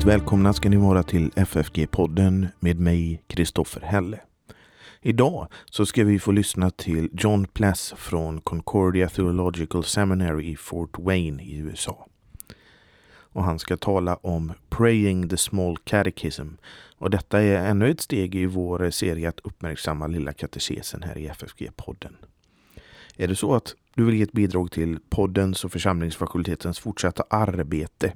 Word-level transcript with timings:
Hjärtligt 0.00 0.14
välkomna 0.14 0.52
ska 0.52 0.68
ni 0.68 0.76
vara 0.76 1.02
till 1.02 1.30
FFG-podden 1.30 2.48
med 2.60 2.80
mig, 2.80 3.22
Kristoffer 3.26 3.80
Helle. 3.80 4.20
Idag 5.00 5.48
så 5.70 5.86
ska 5.86 6.04
vi 6.04 6.18
få 6.18 6.32
lyssna 6.32 6.70
till 6.70 7.08
John 7.12 7.46
Pless 7.46 7.94
från 7.96 8.40
Concordia 8.40 9.08
Theological 9.08 9.84
Seminary 9.84 10.50
i 10.50 10.56
Fort 10.56 10.98
Wayne 10.98 11.42
i 11.42 11.56
USA. 11.56 12.06
Och 13.10 13.44
han 13.44 13.58
ska 13.58 13.76
tala 13.76 14.16
om 14.16 14.52
Praying 14.68 15.28
the 15.28 15.36
Small 15.36 15.76
Catechism. 15.84 16.48
Och 16.98 17.10
detta 17.10 17.42
är 17.42 17.70
ännu 17.70 17.90
ett 17.90 18.00
steg 18.00 18.34
i 18.34 18.46
vår 18.46 18.90
serie 18.90 19.28
att 19.28 19.40
uppmärksamma 19.40 20.06
Lilla 20.06 20.32
katekesen 20.32 21.02
här 21.02 21.18
i 21.18 21.28
FFG-podden. 21.28 22.12
Är 23.16 23.28
det 23.28 23.36
så 23.36 23.54
att 23.54 23.74
du 23.94 24.04
vill 24.04 24.14
ge 24.14 24.22
ett 24.22 24.32
bidrag 24.32 24.70
till 24.70 24.98
poddens 25.08 25.64
och 25.64 25.72
församlingsfakultetens 25.72 26.78
fortsatta 26.78 27.24
arbete, 27.30 28.12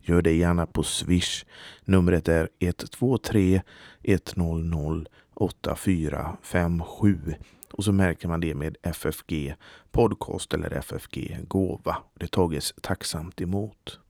gör 0.00 0.22
det 0.22 0.32
gärna 0.32 0.66
på 0.66 0.82
Swish. 0.82 1.44
Numret 1.84 2.28
är 2.28 2.48
123 2.58 3.62
100 4.02 5.10
8457 5.34 7.34
och 7.72 7.84
så 7.84 7.92
märker 7.92 8.28
man 8.28 8.40
det 8.40 8.54
med 8.54 8.76
FFG 8.82 9.54
podcast 9.90 10.54
eller 10.54 10.70
FFG 10.70 11.38
gåva. 11.48 11.96
Det 12.14 12.30
tages 12.30 12.74
tacksamt 12.80 13.40
emot. 13.40 14.00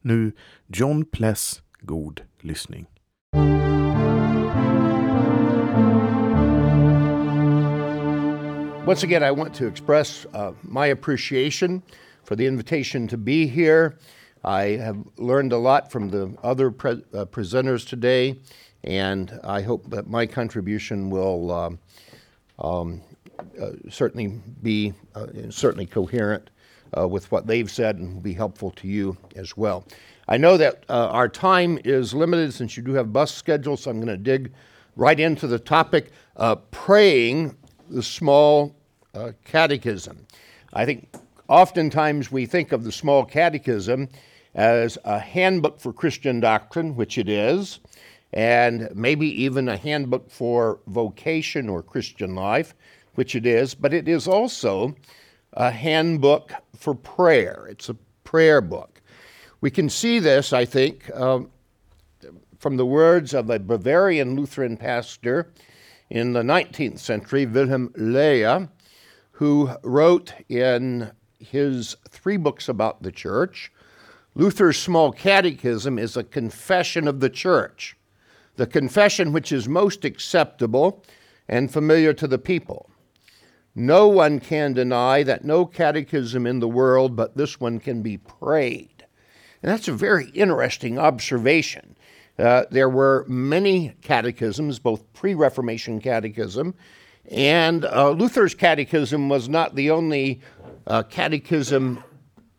Nu 0.00 0.32
John 0.66 1.04
Pless, 1.04 1.62
god 1.80 2.20
lyssning. 2.40 2.86
Once 8.84 9.04
again, 9.04 9.22
I 9.22 9.30
want 9.30 9.54
to 9.54 9.68
express 9.68 10.26
uh, 10.34 10.52
my 10.64 10.86
appreciation 10.86 11.84
for 12.24 12.34
the 12.34 12.48
invitation 12.48 13.06
to 13.06 13.16
be 13.16 13.46
here. 13.46 13.96
I 14.42 14.70
have 14.70 14.98
learned 15.18 15.52
a 15.52 15.56
lot 15.56 15.92
from 15.92 16.08
the 16.08 16.36
other 16.42 16.72
pre- 16.72 17.04
uh, 17.14 17.26
presenters 17.26 17.88
today, 17.88 18.40
and 18.82 19.38
I 19.44 19.62
hope 19.62 19.88
that 19.90 20.08
my 20.08 20.26
contribution 20.26 21.10
will 21.10 21.52
um, 21.52 21.78
um, 22.58 23.02
uh, 23.60 23.70
certainly 23.88 24.40
be 24.62 24.94
uh, 25.14 25.28
certainly 25.48 25.86
coherent 25.86 26.50
uh, 26.98 27.06
with 27.06 27.30
what 27.30 27.46
they've 27.46 27.70
said 27.70 27.98
and 27.98 28.20
be 28.20 28.32
helpful 28.32 28.72
to 28.72 28.88
you 28.88 29.16
as 29.36 29.56
well. 29.56 29.86
I 30.26 30.38
know 30.38 30.56
that 30.56 30.84
uh, 30.88 31.06
our 31.06 31.28
time 31.28 31.78
is 31.84 32.14
limited 32.14 32.52
since 32.52 32.76
you 32.76 32.82
do 32.82 32.94
have 32.94 33.12
bus 33.12 33.32
schedules, 33.32 33.84
so 33.84 33.92
I'm 33.92 33.98
going 33.98 34.08
to 34.08 34.16
dig 34.16 34.52
right 34.96 35.20
into 35.20 35.46
the 35.46 35.60
topic 35.60 36.10
praying 36.72 37.56
the 37.88 38.02
small 38.02 38.74
uh, 39.14 39.32
catechism. 39.44 40.26
I 40.72 40.84
think 40.84 41.14
oftentimes 41.48 42.32
we 42.32 42.46
think 42.46 42.72
of 42.72 42.84
the 42.84 42.92
small 42.92 43.24
catechism 43.24 44.08
as 44.54 44.98
a 45.04 45.18
handbook 45.18 45.80
for 45.80 45.92
Christian 45.92 46.40
doctrine, 46.40 46.96
which 46.96 47.18
it 47.18 47.28
is, 47.28 47.80
and 48.32 48.88
maybe 48.94 49.26
even 49.42 49.68
a 49.68 49.76
handbook 49.76 50.30
for 50.30 50.80
vocation 50.86 51.68
or 51.68 51.82
Christian 51.82 52.34
life, 52.34 52.74
which 53.14 53.34
it 53.34 53.46
is, 53.46 53.74
but 53.74 53.92
it 53.92 54.08
is 54.08 54.26
also 54.26 54.94
a 55.54 55.70
handbook 55.70 56.52
for 56.76 56.94
prayer. 56.94 57.66
It's 57.68 57.88
a 57.88 57.96
prayer 58.24 58.60
book. 58.60 59.02
We 59.60 59.70
can 59.70 59.88
see 59.88 60.18
this, 60.18 60.52
I 60.52 60.64
think, 60.64 61.10
uh, 61.14 61.40
from 62.58 62.76
the 62.76 62.86
words 62.86 63.34
of 63.34 63.50
a 63.50 63.58
Bavarian 63.58 64.36
Lutheran 64.36 64.76
pastor 64.76 65.52
in 66.12 66.34
the 66.34 66.42
19th 66.42 66.98
century, 66.98 67.46
Wilhelm 67.46 67.88
Löhe, 67.96 68.68
who 69.32 69.70
wrote 69.82 70.34
in 70.46 71.10
his 71.38 71.96
three 72.10 72.36
books 72.36 72.68
about 72.68 73.02
the 73.02 73.10
church 73.10 73.72
Luther's 74.34 74.78
Small 74.78 75.10
Catechism 75.10 75.98
is 75.98 76.16
a 76.16 76.22
confession 76.22 77.08
of 77.08 77.20
the 77.20 77.30
church, 77.30 77.96
the 78.56 78.66
confession 78.66 79.32
which 79.32 79.52
is 79.52 79.68
most 79.68 80.04
acceptable 80.04 81.02
and 81.48 81.72
familiar 81.72 82.12
to 82.12 82.26
the 82.26 82.38
people. 82.38 82.90
No 83.74 84.06
one 84.06 84.38
can 84.38 84.74
deny 84.74 85.22
that 85.22 85.44
no 85.44 85.64
catechism 85.64 86.46
in 86.46 86.60
the 86.60 86.68
world 86.68 87.16
but 87.16 87.38
this 87.38 87.58
one 87.58 87.80
can 87.80 88.02
be 88.02 88.18
prayed. 88.18 89.06
And 89.62 89.72
that's 89.72 89.88
a 89.88 89.92
very 89.92 90.28
interesting 90.34 90.98
observation. 90.98 91.96
Uh, 92.38 92.64
there 92.70 92.88
were 92.88 93.24
many 93.28 93.94
catechisms, 94.02 94.78
both 94.78 95.10
pre 95.12 95.34
Reformation 95.34 96.00
catechism, 96.00 96.74
and 97.30 97.84
uh, 97.84 98.10
Luther's 98.10 98.54
catechism 98.54 99.28
was 99.28 99.48
not 99.48 99.74
the 99.74 99.90
only 99.90 100.40
uh, 100.86 101.02
catechism 101.04 102.02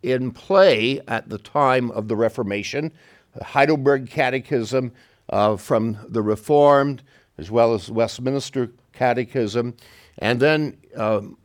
in 0.04 0.32
play 0.32 1.02
at 1.08 1.30
the 1.30 1.38
time 1.38 1.92
of 1.92 2.08
the 2.08 2.16
Reformation. 2.16 2.92
The 3.36 3.44
Heidelberg 3.44 4.10
Catechism 4.10 4.92
uh, 5.30 5.58
from 5.58 5.98
the 6.08 6.22
Reformed, 6.22 7.02
as 7.38 7.50
well 7.50 7.74
as 7.74 7.90
Westminster 7.90 8.72
Catechism, 8.92 9.76
and 10.20 10.40
then 10.40 10.78
um, 10.96 11.38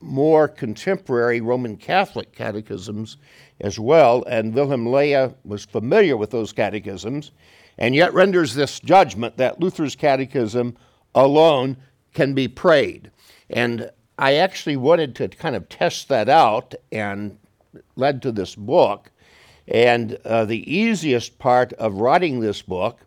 more 0.00 0.48
contemporary 0.48 1.40
Roman 1.40 1.76
Catholic 1.76 2.32
catechisms 2.32 3.16
as 3.60 3.78
well. 3.78 4.24
And 4.26 4.54
Wilhelm 4.54 4.86
Löhe 4.86 5.34
was 5.44 5.64
familiar 5.64 6.16
with 6.16 6.30
those 6.30 6.52
catechisms 6.52 7.30
and 7.78 7.94
yet 7.94 8.14
renders 8.14 8.54
this 8.54 8.80
judgment 8.80 9.36
that 9.36 9.60
Luther's 9.60 9.96
catechism 9.96 10.76
alone 11.14 11.76
can 12.14 12.34
be 12.34 12.48
prayed. 12.48 13.10
And 13.50 13.90
I 14.18 14.34
actually 14.34 14.76
wanted 14.76 15.14
to 15.16 15.28
kind 15.28 15.54
of 15.54 15.68
test 15.68 16.08
that 16.08 16.28
out 16.28 16.74
and 16.90 17.38
led 17.96 18.22
to 18.22 18.32
this 18.32 18.54
book. 18.54 19.10
And 19.68 20.18
uh, 20.24 20.44
the 20.44 20.72
easiest 20.72 21.38
part 21.38 21.72
of 21.74 21.94
writing 21.94 22.40
this 22.40 22.62
book 22.62 23.00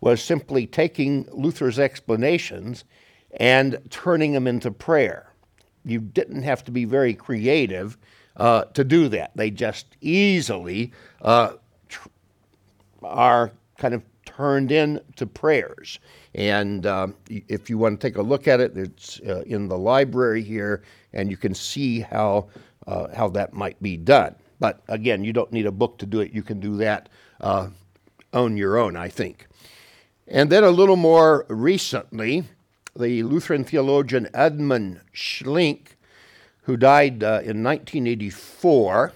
was 0.00 0.22
simply 0.22 0.66
taking 0.66 1.26
Luther's 1.32 1.78
explanations 1.78 2.84
and 3.38 3.78
turning 3.90 4.32
them 4.32 4.46
into 4.46 4.70
prayer. 4.70 5.32
You 5.84 6.00
didn't 6.00 6.42
have 6.42 6.64
to 6.64 6.70
be 6.70 6.84
very 6.84 7.14
creative 7.14 7.98
uh, 8.36 8.64
to 8.64 8.84
do 8.84 9.08
that. 9.08 9.32
They 9.34 9.50
just 9.50 9.96
easily 10.00 10.92
uh, 11.22 11.54
tr- 11.88 12.08
are 13.02 13.52
kind 13.78 13.94
of 13.94 14.02
turned 14.24 14.72
into 14.72 15.26
prayers. 15.26 15.98
And 16.34 16.86
um, 16.86 17.14
if 17.28 17.70
you 17.70 17.78
want 17.78 18.00
to 18.00 18.06
take 18.06 18.16
a 18.16 18.22
look 18.22 18.46
at 18.48 18.60
it, 18.60 18.76
it's 18.76 19.20
uh, 19.20 19.42
in 19.46 19.68
the 19.68 19.78
library 19.78 20.42
here, 20.42 20.82
and 21.12 21.30
you 21.30 21.36
can 21.36 21.54
see 21.54 22.00
how, 22.00 22.48
uh, 22.86 23.08
how 23.14 23.28
that 23.28 23.54
might 23.54 23.80
be 23.82 23.96
done. 23.96 24.34
But 24.58 24.80
again, 24.88 25.24
you 25.24 25.32
don't 25.32 25.52
need 25.52 25.66
a 25.66 25.72
book 25.72 25.98
to 25.98 26.06
do 26.06 26.20
it. 26.20 26.32
You 26.32 26.42
can 26.42 26.60
do 26.60 26.76
that 26.78 27.08
uh, 27.40 27.68
on 28.32 28.56
your 28.56 28.76
own, 28.76 28.96
I 28.96 29.08
think. 29.08 29.46
And 30.26 30.50
then 30.50 30.64
a 30.64 30.70
little 30.70 30.96
more 30.96 31.46
recently, 31.48 32.44
the 32.98 33.22
Lutheran 33.22 33.64
theologian 33.64 34.28
Edmund 34.34 35.00
Schlink, 35.14 35.94
who 36.62 36.76
died 36.76 37.22
uh, 37.22 37.40
in 37.44 37.62
1984, 37.62 39.12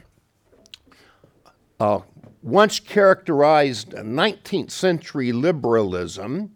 uh, 1.81 2.01
once 2.43 2.81
characterized 2.81 3.91
19th 3.91 4.71
century 4.71 5.33
liberalism 5.33 6.53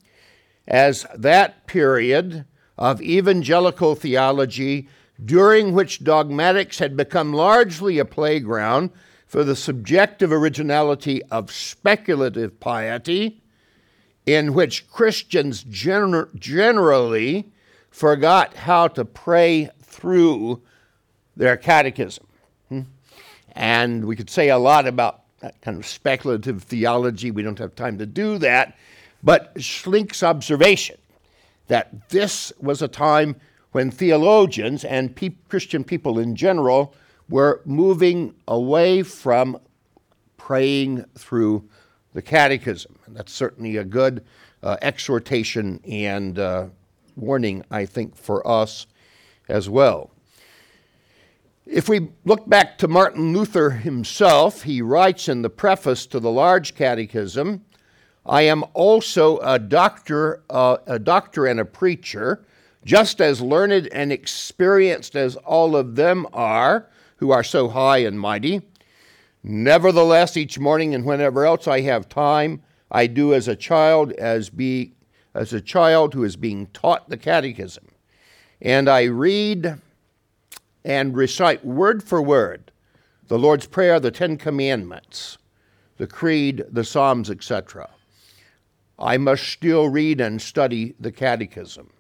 as 0.67 1.06
that 1.15 1.67
period 1.67 2.45
of 2.78 3.03
evangelical 3.03 3.95
theology 3.95 4.89
during 5.22 5.72
which 5.72 6.03
dogmatics 6.03 6.78
had 6.78 6.97
become 6.97 7.33
largely 7.33 7.99
a 7.99 8.05
playground 8.05 8.91
for 9.27 9.45
the 9.45 9.56
subjective 9.56 10.33
originality 10.33 11.22
of 11.25 11.53
speculative 11.53 12.59
piety, 12.61 13.43
in 14.27 14.55
which 14.55 14.89
Christians 14.89 15.65
gener- 15.65 16.34
generally 16.37 17.53
forgot 17.91 18.54
how 18.54 18.89
to 18.89 19.04
pray 19.04 19.71
through 19.83 20.63
their 21.37 21.57
catechism. 21.57 22.27
Hmm? 22.69 22.80
And 23.53 24.04
we 24.04 24.16
could 24.16 24.30
say 24.30 24.48
a 24.48 24.59
lot 24.59 24.87
about 24.87 25.23
kind 25.62 25.78
of 25.78 25.86
speculative 25.86 26.62
theology. 26.62 27.30
We 27.30 27.42
don't 27.42 27.58
have 27.58 27.74
time 27.74 27.98
to 27.98 28.06
do 28.06 28.38
that. 28.38 28.76
But 29.22 29.54
Schlink's 29.60 30.22
observation 30.22 30.96
that 31.68 32.10
this 32.10 32.52
was 32.60 32.82
a 32.82 32.88
time 32.88 33.36
when 33.72 33.91
theologians 33.91 34.84
and 34.84 35.16
pe- 35.16 35.36
Christian 35.48 35.82
people 35.82 36.18
in 36.18 36.36
general 36.36 36.94
were 37.28 37.62
moving 37.64 38.34
away 38.46 39.02
from 39.02 39.58
praying 40.36 41.04
through 41.16 41.68
the 42.12 42.22
catechism. 42.22 42.98
And 43.06 43.16
that's 43.16 43.32
certainly 43.32 43.76
a 43.76 43.84
good 43.84 44.24
uh, 44.62 44.76
exhortation 44.82 45.80
and 45.88 46.38
uh, 46.38 46.66
warning, 47.16 47.64
I 47.70 47.86
think, 47.86 48.16
for 48.16 48.46
us 48.46 48.86
as 49.48 49.68
well. 49.68 50.10
If 51.66 51.89
we 51.89 52.11
look 52.27 52.47
back 52.47 52.77
to 52.78 52.89
Martin 52.89 53.33
Luther 53.33 53.71
himself, 53.71 54.65
he 54.65 54.83
writes 54.83 55.28
in 55.31 55.41
the 55.41 55.49
preface 55.49 56.05
to 56.07 56.21
the 56.21 56.31
Large 56.31 56.75
Catechism 56.75 57.65
I 58.27 58.43
am 58.43 58.65
also 58.72 59.39
a 59.39 59.59
doctor, 59.59 60.43
uh, 60.49 60.78
a 60.87 60.99
doctor 60.99 61.47
and 61.47 61.61
a 61.61 61.65
preacher, 61.65 62.45
just 62.84 63.21
as 63.21 63.41
learned 63.43 63.89
and 63.93 64.11
experienced 64.13 65.15
as 65.15 65.37
all 65.37 65.77
of 65.77 65.97
them 65.97 66.27
are, 66.33 66.89
who 67.16 67.31
are 67.31 67.45
so 67.45 67.69
high 67.69 67.99
and 67.99 68.19
mighty. 68.19 68.63
Nevertheless, 69.43 70.39
each 70.39 70.59
morning 70.59 70.95
and 70.95 71.05
whenever 71.05 71.45
else 71.45 71.69
I 71.69 71.83
have 71.83 72.09
time, 72.09 72.63
I 72.91 73.07
do 73.07 73.34
as 73.34 73.47
a 73.47 73.57
child 73.57 74.13
as 74.13 74.49
be 74.49 74.95
as 75.34 75.53
a 75.53 75.61
child 75.61 76.15
who 76.15 76.25
is 76.25 76.37
being 76.37 76.66
taught 76.69 77.11
the 77.11 77.19
catechism. 77.19 77.89
And 78.63 78.89
I 78.89 79.05
read 79.05 79.81
and 80.84 81.16
recite 81.16 81.65
word 81.65 82.03
for 82.03 82.21
word 82.21 82.71
the 83.27 83.39
Lord's 83.39 83.66
Prayer, 83.66 83.98
the 83.98 84.10
Ten 84.10 84.36
Commandments, 84.36 85.39
the 85.97 86.07
Creed, 86.07 86.63
the 86.71 86.84
Psalms, 86.84 87.31
etc. 87.31 87.89
I 88.98 89.16
must 89.16 89.45
still 89.48 89.89
read 89.89 90.21
and 90.21 90.41
study 90.41 90.95
the 91.01 91.10
Catechism, 91.10 91.91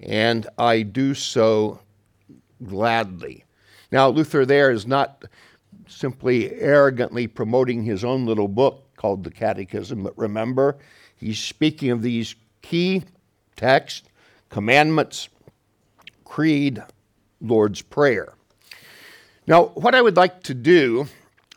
and 0.00 0.48
I 0.58 0.82
do 0.82 1.14
so 1.14 1.80
gladly. 2.64 3.44
Now, 3.92 4.08
Luther 4.08 4.44
there 4.44 4.70
is 4.70 4.86
not 4.86 5.24
simply 5.86 6.52
arrogantly 6.54 7.26
promoting 7.26 7.84
his 7.84 8.04
own 8.04 8.26
little 8.26 8.48
book 8.48 8.84
called 8.96 9.24
the 9.24 9.30
Catechism, 9.30 10.02
but 10.02 10.18
remember, 10.18 10.76
he's 11.16 11.38
speaking 11.38 11.90
of 11.90 12.02
these 12.02 12.34
key 12.62 13.04
texts, 13.56 14.08
commandments, 14.50 15.28
creed, 16.24 16.82
Lord's 17.40 17.82
Prayer. 17.82 18.34
Now, 19.46 19.66
what 19.68 19.94
I 19.94 20.02
would 20.02 20.16
like 20.16 20.42
to 20.44 20.54
do 20.54 21.06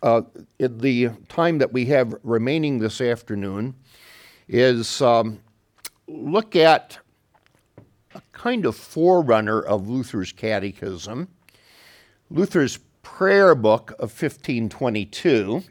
uh, 0.01 0.21
in 0.59 0.77
the 0.79 1.09
time 1.29 1.57
that 1.59 1.73
we 1.73 1.85
have 1.85 2.15
remaining 2.23 2.79
this 2.79 3.01
afternoon 3.01 3.75
is 4.47 5.01
um, 5.01 5.39
look 6.07 6.55
at 6.55 6.99
a 8.15 8.21
kind 8.31 8.65
of 8.65 8.75
forerunner 8.75 9.61
of 9.61 9.87
Luther's 9.87 10.31
catechism, 10.31 11.27
Luther's 12.29 12.79
prayer 13.01 13.55
book 13.55 13.91
of 13.91 14.09
1522, 14.09 15.63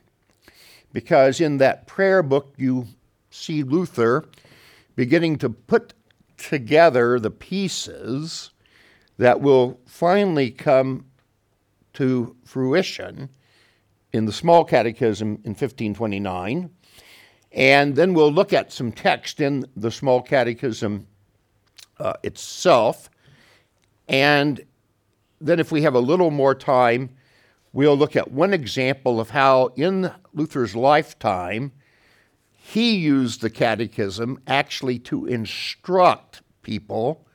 because 0.93 1.41
in 1.41 1.59
that 1.59 1.87
prayer 1.87 2.23
book 2.23 2.55
you 2.57 2.87
see 3.31 3.63
Luther 3.63 4.25
beginning 4.97 5.39
to 5.39 5.51
put 5.51 5.95
together 6.37 7.19
the 7.19 7.31
pieces 7.31 8.51
that 9.21 9.43
will 9.43 9.79
finally 9.85 10.51
come 10.51 11.05
to 11.93 12.35
fruition 12.43 13.29
in 14.15 14.25
the 14.25 14.33
small 14.33 14.65
catechism 14.65 15.35
in 15.45 15.51
1529. 15.51 16.71
And 17.53 17.97
then 17.97 18.15
we'll 18.15 18.33
look 18.33 18.55
at 18.55 18.73
some 18.73 18.91
text 18.91 19.39
in 19.39 19.67
the 19.77 19.91
small 19.91 20.23
catechism 20.23 21.07
uh, 21.99 22.15
itself. 22.23 23.11
And 24.09 24.65
then, 25.39 25.61
if 25.61 25.71
we 25.71 25.83
have 25.83 25.95
a 25.95 26.01
little 26.01 26.31
more 26.31 26.55
time, 26.55 27.11
we'll 27.75 27.99
look 27.99 28.17
at 28.17 28.33
one 28.33 28.55
example 28.55 29.21
of 29.21 29.29
how, 29.29 29.67
in 29.77 30.11
Luther's 30.33 30.75
lifetime, 30.75 31.73
he 32.53 32.97
used 32.97 33.43
the 33.43 33.51
catechism 33.51 34.41
actually 34.47 34.99
to 35.01 35.27
instruct 35.27 36.41
people 36.63 37.27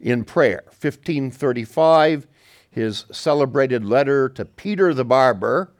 in 0.00 0.24
prayer. 0.24 0.62
1535, 0.66 2.26
his 2.70 3.04
celebrated 3.10 3.84
letter 3.84 4.28
to 4.28 4.44
Peter 4.44 4.94
the 4.94 5.04
Barber 5.04 5.72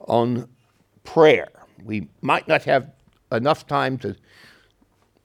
on 0.00 0.48
prayer. 1.02 1.48
We 1.82 2.08
might 2.20 2.48
not 2.48 2.64
have 2.64 2.92
enough 3.32 3.66
time 3.66 3.98
to 3.98 4.16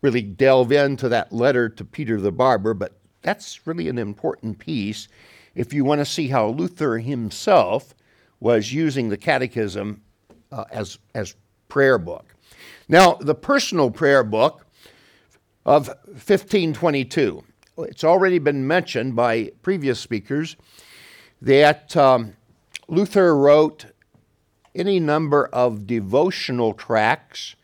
really 0.02 0.22
delve 0.22 0.72
into 0.72 1.10
that 1.10 1.34
letter 1.34 1.68
to 1.70 1.84
Peter 1.84 2.20
the 2.20 2.32
Barber, 2.32 2.74
but 2.74 2.94
that's 3.22 3.66
really 3.68 3.90
an 3.90 3.98
important 3.98 4.60
piece 4.60 5.08
if 5.56 5.74
you 5.74 5.84
want 5.84 6.00
to 6.00 6.06
see 6.06 6.28
how 6.28 6.48
Luther 6.50 7.00
himself 7.00 7.94
was 8.40 8.72
using 8.72 9.10
the 9.10 9.18
catechism 9.18 10.02
uh, 10.52 10.64
as, 10.72 11.00
as 11.14 11.36
prayer 11.68 11.98
book. 11.98 12.34
Now, 12.88 13.16
the 13.16 13.36
personal 13.36 13.92
prayer 13.92 14.24
book 14.24 14.66
of 15.66 15.88
1522 15.88 17.44
it's 17.84 18.04
already 18.04 18.40
been 18.40 18.66
mentioned 18.68 19.16
by 19.16 19.52
previous 19.62 20.00
speakers 20.00 20.56
that 21.42 21.96
um, 21.96 22.36
Luther 22.88 23.36
wrote 23.36 23.86
any 24.76 25.00
number 25.00 25.48
of 25.48 25.88
devotional 25.88 26.74
tracts 26.74 27.56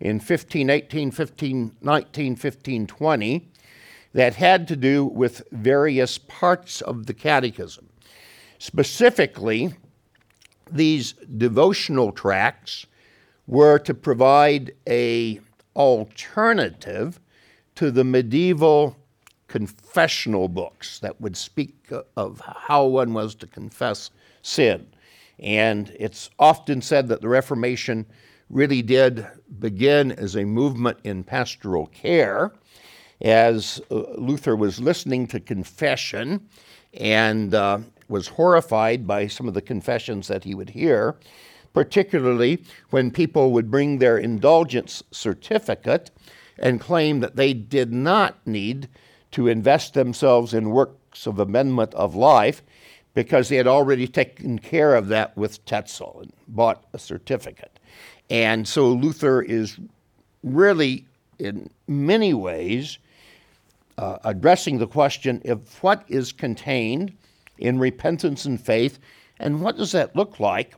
in 0.00 0.16
1518, 0.16 1.08
1519, 1.08 2.32
1520 2.32 3.48
that 4.12 4.36
had 4.36 4.68
to 4.68 4.76
do 4.76 5.04
with 5.04 5.42
various 5.50 6.18
parts 6.18 6.80
of 6.80 7.06
the 7.06 7.14
catechism. 7.14 7.88
Specifically, 8.58 9.74
these 10.70 11.12
devotional 11.36 12.12
tracts 12.12 12.86
were 13.46 13.78
to 13.78 13.92
provide 13.92 14.72
a 14.88 15.40
alternative 15.76 17.20
to 17.74 17.90
the 17.90 18.04
medieval 18.04 18.96
confessional 19.54 20.48
books 20.48 20.98
that 20.98 21.20
would 21.20 21.36
speak 21.36 21.88
of 22.16 22.40
how 22.40 22.84
one 22.84 23.12
was 23.12 23.36
to 23.36 23.46
confess 23.46 24.10
sin. 24.42 24.84
And 25.38 25.94
it's 25.96 26.28
often 26.40 26.82
said 26.82 27.06
that 27.06 27.20
the 27.20 27.28
Reformation 27.28 28.04
really 28.50 28.82
did 28.82 29.24
begin 29.60 30.10
as 30.10 30.34
a 30.34 30.44
movement 30.44 30.98
in 31.04 31.22
pastoral 31.22 31.86
care, 31.86 32.52
as 33.20 33.80
uh, 33.92 34.02
Luther 34.18 34.56
was 34.56 34.80
listening 34.80 35.28
to 35.28 35.38
confession 35.38 36.48
and 36.92 37.54
uh, 37.54 37.78
was 38.08 38.26
horrified 38.26 39.06
by 39.06 39.28
some 39.28 39.46
of 39.46 39.54
the 39.54 39.62
confessions 39.62 40.26
that 40.26 40.42
he 40.42 40.56
would 40.56 40.70
hear, 40.70 41.14
particularly 41.72 42.60
when 42.90 43.12
people 43.12 43.52
would 43.52 43.70
bring 43.70 43.98
their 43.98 44.18
indulgence 44.18 45.04
certificate 45.12 46.10
and 46.58 46.80
claim 46.80 47.20
that 47.20 47.36
they 47.36 47.52
did 47.54 47.92
not 47.92 48.44
need 48.44 48.88
to 49.34 49.48
invest 49.48 49.94
themselves 49.94 50.54
in 50.54 50.70
works 50.70 51.26
of 51.26 51.40
amendment 51.40 51.92
of 51.94 52.14
life 52.14 52.62
because 53.14 53.48
they 53.48 53.56
had 53.56 53.66
already 53.66 54.06
taken 54.06 54.60
care 54.60 54.94
of 54.94 55.08
that 55.08 55.36
with 55.36 55.64
Tetzel 55.64 56.20
and 56.22 56.32
bought 56.46 56.84
a 56.92 56.98
certificate. 57.00 57.80
And 58.30 58.66
so 58.66 58.88
Luther 58.92 59.42
is 59.42 59.76
really, 60.44 61.04
in 61.40 61.68
many 61.88 62.32
ways, 62.32 62.98
uh, 63.98 64.18
addressing 64.24 64.78
the 64.78 64.86
question 64.86 65.42
of 65.46 65.82
what 65.82 66.04
is 66.06 66.30
contained 66.30 67.12
in 67.58 67.80
repentance 67.80 68.44
and 68.44 68.60
faith, 68.60 69.00
and 69.40 69.60
what 69.60 69.76
does 69.76 69.90
that 69.92 70.14
look 70.14 70.38
like 70.38 70.74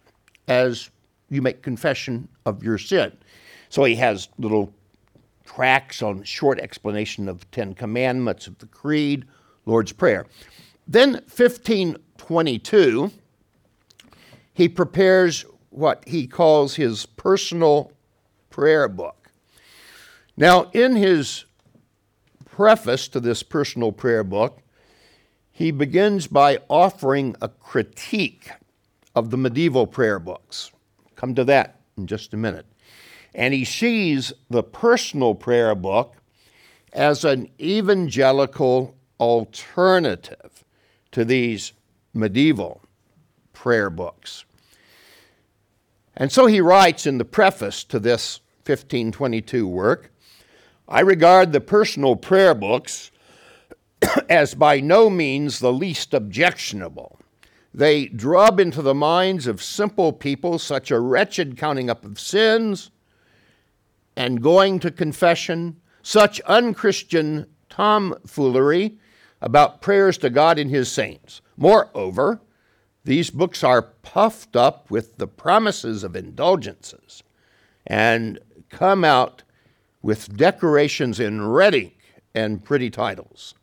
as 0.48 0.90
you 1.28 1.42
make 1.42 1.60
confession 1.60 2.26
of 2.46 2.62
your 2.62 2.78
sin. 2.78 3.12
So 3.68 3.84
he 3.84 3.96
has 3.96 4.28
little 4.38 4.72
tracts 5.46 6.02
on 6.02 6.22
short 6.24 6.58
explanation 6.58 7.28
of 7.28 7.50
Ten 7.50 7.74
Commandments, 7.74 8.46
of 8.46 8.58
the 8.58 8.66
Creed, 8.66 9.24
Lord's 9.64 9.92
Prayer. 9.92 10.26
Then 10.86 11.12
1522, 11.12 13.10
he 14.52 14.68
prepares 14.68 15.44
what 15.70 16.04
he 16.06 16.26
calls 16.26 16.74
his 16.74 17.06
personal 17.06 17.92
prayer 18.50 18.88
book. 18.88 19.30
Now, 20.36 20.70
in 20.72 20.96
his 20.96 21.44
preface 22.44 23.08
to 23.08 23.20
this 23.20 23.42
personal 23.42 23.92
prayer 23.92 24.24
book, 24.24 24.60
he 25.50 25.70
begins 25.70 26.26
by 26.26 26.58
offering 26.68 27.34
a 27.40 27.48
critique 27.48 28.50
of 29.14 29.30
the 29.30 29.36
medieval 29.38 29.86
prayer 29.86 30.18
books. 30.18 30.70
Come 31.14 31.34
to 31.34 31.44
that 31.44 31.80
in 31.96 32.06
just 32.06 32.34
a 32.34 32.36
minute 32.36 32.66
and 33.36 33.52
he 33.52 33.66
sees 33.66 34.32
the 34.48 34.62
personal 34.62 35.34
prayer 35.34 35.74
book 35.74 36.16
as 36.94 37.22
an 37.22 37.48
evangelical 37.60 38.96
alternative 39.20 40.64
to 41.12 41.22
these 41.22 41.74
medieval 42.14 42.80
prayer 43.52 43.90
books. 43.90 44.46
And 46.16 46.32
so 46.32 46.46
he 46.46 46.62
writes 46.62 47.06
in 47.06 47.18
the 47.18 47.26
preface 47.26 47.84
to 47.84 48.00
this 48.00 48.40
1522 48.64 49.68
work 49.68 50.10
I 50.88 51.00
regard 51.00 51.52
the 51.52 51.60
personal 51.60 52.14
prayer 52.14 52.54
books 52.54 53.10
as 54.30 54.54
by 54.54 54.78
no 54.78 55.10
means 55.10 55.58
the 55.58 55.72
least 55.72 56.14
objectionable. 56.14 57.18
They 57.74 58.06
drub 58.06 58.60
into 58.60 58.82
the 58.82 58.94
minds 58.94 59.48
of 59.48 59.60
simple 59.60 60.12
people 60.12 60.60
such 60.60 60.92
a 60.92 61.00
wretched 61.00 61.56
counting 61.56 61.90
up 61.90 62.04
of 62.04 62.20
sins 62.20 62.92
and 64.16 64.42
going 64.42 64.78
to 64.80 64.90
confession, 64.90 65.76
such 66.02 66.40
unchristian 66.42 67.46
tomfoolery 67.68 68.98
about 69.40 69.80
prayers 69.80 70.16
to 70.18 70.30
God 70.30 70.58
and 70.58 70.70
His 70.70 70.90
saints. 70.90 71.42
Moreover, 71.56 72.40
these 73.04 73.30
books 73.30 73.62
are 73.62 73.82
puffed 73.82 74.56
up 74.56 74.90
with 74.90 75.16
the 75.18 75.28
promises 75.28 76.02
of 76.02 76.16
indulgences 76.16 77.22
and 77.86 78.38
come 78.68 79.04
out 79.04 79.42
with 80.02 80.36
decorations 80.36 81.20
in 81.20 81.46
red 81.46 81.74
ink 81.74 81.96
and 82.34 82.64
pretty 82.64 82.90
titles. 82.90 83.54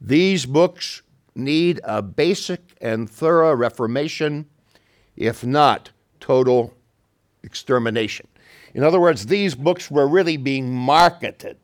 These 0.00 0.46
books 0.46 1.02
need 1.34 1.80
a 1.84 2.02
basic 2.02 2.60
and 2.80 3.08
thorough 3.08 3.54
reformation, 3.54 4.46
if 5.16 5.44
not 5.44 5.90
total 6.20 6.74
extermination. 7.42 8.26
In 8.74 8.82
other 8.82 9.00
words, 9.00 9.26
these 9.26 9.54
books 9.54 9.90
were 9.90 10.08
really 10.08 10.36
being 10.36 10.72
marketed. 10.72 11.58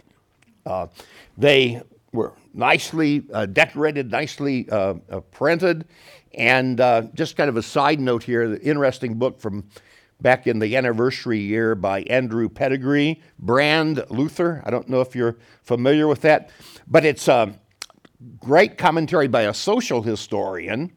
Uh, 0.67 0.89
they 1.37 1.83
were 2.13 2.33
nicely 2.53 3.25
uh, 3.33 3.47
decorated, 3.47 4.11
nicely 4.11 4.69
uh, 4.71 4.95
uh 5.11 5.21
printed. 5.21 5.87
And 6.35 6.81
uh, 6.81 7.03
just 7.15 7.37
kind 7.37 7.49
of 7.49 7.57
a 7.57 7.63
side 7.63 8.01
note 8.01 8.23
here 8.23 8.49
the 8.49 8.61
interesting 8.63 9.15
book 9.15 9.41
from 9.41 9.65
back 10.21 10.47
in 10.47 10.59
the 10.59 10.77
anniversary 10.77 11.39
year 11.39 11.75
by 11.75 12.03
Andrew 12.03 12.49
Pettegree, 12.49 13.21
Brand 13.39 14.05
Luther. 14.11 14.63
I 14.67 14.71
don't 14.71 14.89
know 14.89 15.01
if 15.01 15.15
you're 15.15 15.37
familiar 15.63 16.09
with 16.09 16.23
that, 16.23 16.51
but 16.87 17.05
it's 17.05 17.29
a 17.29 17.59
great 18.41 18.77
commentary 18.77 19.29
by 19.29 19.43
a 19.43 19.55
social 19.55 20.03
historian 20.03 20.93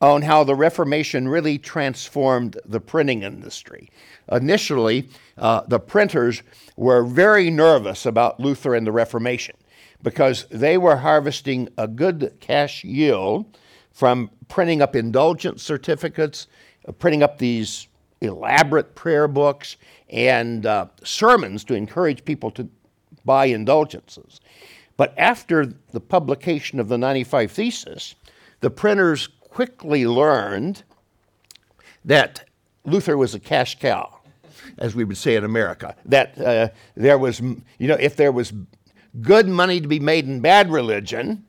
on 0.00 0.22
how 0.22 0.44
the 0.44 0.54
Reformation 0.54 1.28
really 1.28 1.58
transformed 1.58 2.58
the 2.64 2.80
printing 2.80 3.22
industry. 3.22 3.90
Initially, 4.30 5.08
uh, 5.36 5.62
the 5.66 5.80
printers 5.80 6.42
were 6.76 7.02
very 7.02 7.50
nervous 7.50 8.06
about 8.06 8.38
Luther 8.38 8.74
and 8.74 8.86
the 8.86 8.92
Reformation 8.92 9.56
because 10.02 10.46
they 10.50 10.78
were 10.78 10.96
harvesting 10.96 11.68
a 11.76 11.88
good 11.88 12.36
cash 12.40 12.84
yield 12.84 13.58
from 13.90 14.30
printing 14.46 14.80
up 14.80 14.94
indulgence 14.94 15.62
certificates, 15.62 16.46
uh, 16.86 16.92
printing 16.92 17.22
up 17.22 17.38
these 17.38 17.88
elaborate 18.20 18.94
prayer 18.94 19.26
books, 19.26 19.76
and 20.10 20.66
uh, 20.66 20.86
sermons 21.02 21.64
to 21.64 21.74
encourage 21.74 22.24
people 22.24 22.50
to 22.52 22.68
buy 23.24 23.46
indulgences. 23.46 24.40
But 24.96 25.14
after 25.18 25.66
the 25.92 26.00
publication 26.00 26.80
of 26.80 26.88
the 26.88 26.98
95 26.98 27.52
Thesis, 27.52 28.14
the 28.60 28.70
printers 28.70 29.28
quickly 29.58 30.06
learned 30.06 30.84
that 32.04 32.44
Luther 32.84 33.16
was 33.16 33.34
a 33.34 33.40
cash 33.40 33.76
cow, 33.80 34.20
as 34.78 34.94
we 34.94 35.02
would 35.02 35.16
say 35.16 35.34
in 35.34 35.42
America. 35.42 35.96
That 36.04 36.40
uh, 36.40 36.68
there 36.94 37.18
was, 37.18 37.40
you 37.40 37.88
know, 37.88 37.96
if 37.98 38.14
there 38.14 38.30
was 38.30 38.52
good 39.20 39.48
money 39.48 39.80
to 39.80 39.88
be 39.88 39.98
made 39.98 40.26
in 40.28 40.38
bad 40.38 40.70
religion 40.70 41.44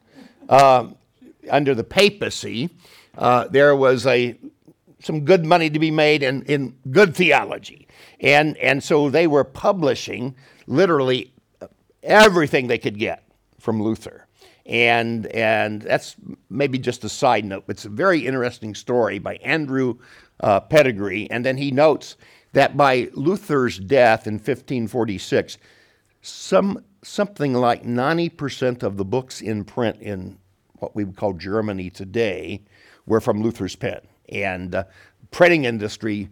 uh, 0.49 0.87
under 1.51 1.75
the 1.75 1.83
papacy, 1.83 2.71
uh, 3.15 3.47
there 3.47 3.75
was 3.75 4.07
a 4.07 4.35
some 4.99 5.23
good 5.23 5.45
money 5.45 5.69
to 5.69 5.77
be 5.77 5.91
made 5.91 6.23
in, 6.23 6.41
in 6.45 6.75
good 6.89 7.15
theology. 7.15 7.87
And, 8.21 8.57
and 8.57 8.83
so 8.83 9.11
they 9.11 9.27
were 9.27 9.43
publishing 9.43 10.33
literally 10.65 11.31
everything 12.01 12.65
they 12.65 12.79
could 12.79 12.97
get 12.97 13.23
from 13.59 13.83
Luther. 13.83 14.25
And, 14.69 15.25
and 15.27 15.81
that's 15.81 16.15
maybe 16.51 16.77
just 16.77 17.03
a 17.03 17.09
side 17.09 17.43
note. 17.43 17.63
It's 17.67 17.85
a 17.85 17.89
very 17.89 18.27
interesting 18.27 18.75
story 18.75 19.17
by 19.17 19.37
Andrew 19.37 19.97
uh, 20.41 20.61
Pettegree. 20.61 21.27
And 21.31 21.43
then 21.43 21.57
he 21.57 21.71
notes 21.71 22.17
that 22.53 22.77
by 22.77 23.09
Luther's 23.13 23.79
death 23.79 24.27
in 24.27 24.35
1546, 24.35 25.57
some, 26.21 26.85
something 27.01 27.53
like 27.53 27.83
90% 27.83 28.83
of 28.83 28.97
the 28.97 29.05
books 29.05 29.41
in 29.41 29.63
print 29.63 29.99
in 30.01 30.37
what 30.75 30.95
we 30.95 31.03
would 31.03 31.15
call 31.15 31.33
Germany 31.33 31.89
today 31.89 32.61
were 33.07 33.19
from 33.19 33.41
Luther's 33.41 33.75
pen. 33.75 34.01
And 34.29 34.75
uh, 34.75 34.83
printing 35.31 35.65
industry 35.65 36.29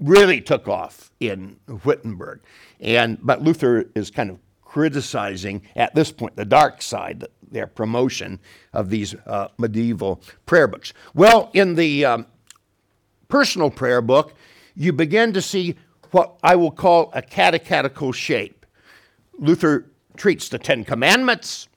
really 0.00 0.40
took 0.40 0.66
off 0.66 1.12
in 1.20 1.58
Wittenberg. 1.84 2.40
And, 2.80 3.18
but 3.22 3.40
Luther 3.40 3.88
is 3.94 4.10
kind 4.10 4.30
of 4.30 4.40
criticizing 4.68 5.62
at 5.76 5.94
this 5.94 6.12
point 6.12 6.36
the 6.36 6.44
dark 6.44 6.82
side, 6.82 7.24
their 7.50 7.66
promotion 7.66 8.40
of 8.72 8.90
these 8.90 9.14
uh, 9.26 9.48
medieval 9.58 10.20
prayer 10.46 10.66
books. 10.66 10.92
Well, 11.14 11.50
in 11.52 11.74
the 11.74 12.04
um, 12.04 12.26
personal 13.28 13.70
prayer 13.70 14.00
book, 14.00 14.34
you 14.74 14.92
begin 14.92 15.32
to 15.32 15.42
see 15.42 15.76
what 16.10 16.38
I 16.42 16.56
will 16.56 16.70
call 16.70 17.10
a 17.14 17.22
catechetical 17.22 18.12
shape. 18.12 18.64
Luther 19.38 19.86
treats 20.16 20.48
the 20.48 20.58
Ten 20.58 20.84
Commandments, 20.84 21.68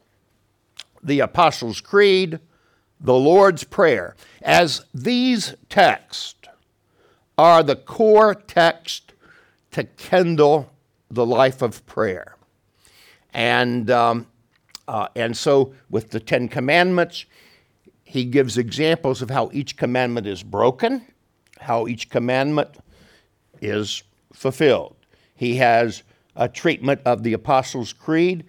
the 1.03 1.19
Apostles' 1.19 1.81
Creed, 1.81 2.39
the 2.99 3.13
Lord's 3.13 3.63
Prayer, 3.63 4.15
as 4.41 4.85
these 4.93 5.55
texts 5.69 6.35
are 7.37 7.63
the 7.63 7.75
core 7.75 8.35
text 8.35 9.13
to 9.71 9.83
kindle 9.83 10.71
the 11.09 11.25
life 11.25 11.61
of 11.61 11.85
prayer. 11.85 12.35
And, 13.33 13.89
um, 13.89 14.27
uh, 14.91 15.07
and 15.15 15.37
so, 15.37 15.73
with 15.89 16.09
the 16.09 16.19
Ten 16.19 16.49
Commandments, 16.49 17.23
he 18.03 18.25
gives 18.25 18.57
examples 18.57 19.21
of 19.21 19.29
how 19.29 19.49
each 19.53 19.77
commandment 19.77 20.27
is 20.27 20.43
broken, 20.43 21.01
how 21.61 21.87
each 21.87 22.09
commandment 22.09 22.77
is 23.61 24.03
fulfilled. 24.33 24.97
He 25.33 25.55
has 25.55 26.03
a 26.35 26.49
treatment 26.49 26.99
of 27.05 27.23
the 27.23 27.31
Apostles' 27.31 27.93
Creed 27.93 28.43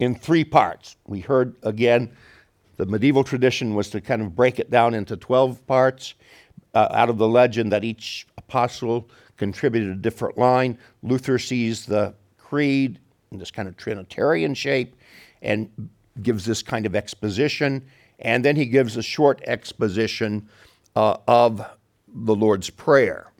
in 0.00 0.16
three 0.16 0.42
parts. 0.42 0.96
We 1.06 1.20
heard 1.20 1.54
again, 1.62 2.10
the 2.76 2.86
medieval 2.86 3.22
tradition 3.22 3.76
was 3.76 3.90
to 3.90 4.00
kind 4.00 4.22
of 4.22 4.34
break 4.34 4.58
it 4.58 4.72
down 4.72 4.92
into 4.92 5.16
12 5.16 5.64
parts 5.68 6.14
uh, 6.74 6.88
out 6.90 7.10
of 7.10 7.18
the 7.18 7.28
legend 7.28 7.70
that 7.70 7.84
each 7.84 8.26
apostle 8.38 9.08
contributed 9.36 9.90
a 9.90 10.00
different 10.00 10.36
line. 10.36 10.76
Luther 11.04 11.38
sees 11.38 11.86
the 11.86 12.12
creed 12.38 12.98
in 13.30 13.38
this 13.38 13.52
kind 13.52 13.68
of 13.68 13.76
Trinitarian 13.76 14.54
shape 14.54 14.96
and 15.42 15.90
gives 16.22 16.44
this 16.44 16.62
kind 16.62 16.86
of 16.86 16.96
exposition. 16.96 17.84
And 18.18 18.44
then 18.44 18.56
he 18.56 18.66
gives 18.66 18.96
a 18.96 19.02
short 19.02 19.42
exposition 19.46 20.48
uh, 20.94 21.16
of 21.26 21.64
the 22.08 22.34
Lord's 22.34 22.70
Prayer. 22.70 23.32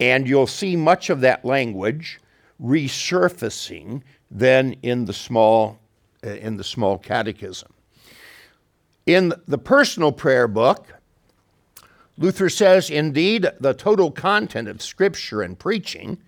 And 0.00 0.28
you'll 0.28 0.46
see 0.46 0.76
much 0.76 1.10
of 1.10 1.20
that 1.20 1.44
language 1.44 2.20
resurfacing 2.62 4.02
then 4.30 4.76
in 4.82 5.04
the 5.04 5.12
small, 5.12 5.78
uh, 6.24 6.30
in 6.30 6.56
the 6.56 6.64
small 6.64 6.98
catechism. 6.98 7.72
In 9.04 9.34
the 9.48 9.58
personal 9.58 10.12
prayer 10.12 10.48
book, 10.48 10.86
Luther 12.18 12.48
says, 12.48 12.88
indeed, 12.88 13.48
the 13.58 13.74
total 13.74 14.10
content 14.10 14.68
of 14.68 14.80
Scripture 14.80 15.42
and 15.42 15.58
preaching 15.58 16.18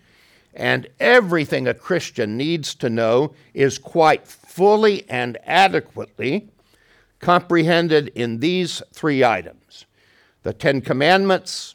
and 0.55 0.87
everything 1.01 1.67
a 1.67 1.75
Christian 1.75 2.37
needs 2.37 2.75
to 2.77 2.89
know 2.89 3.35
is 3.55 3.79
quite 3.79 4.27
fully 4.55 5.05
and 5.09 5.37
adequately 5.43 6.49
comprehended 7.19 8.07
in 8.15 8.39
these 8.39 8.81
three 8.93 9.25
items 9.25 9.85
the 10.45 10.53
Ten 10.53 10.81
Commandments, 10.81 11.75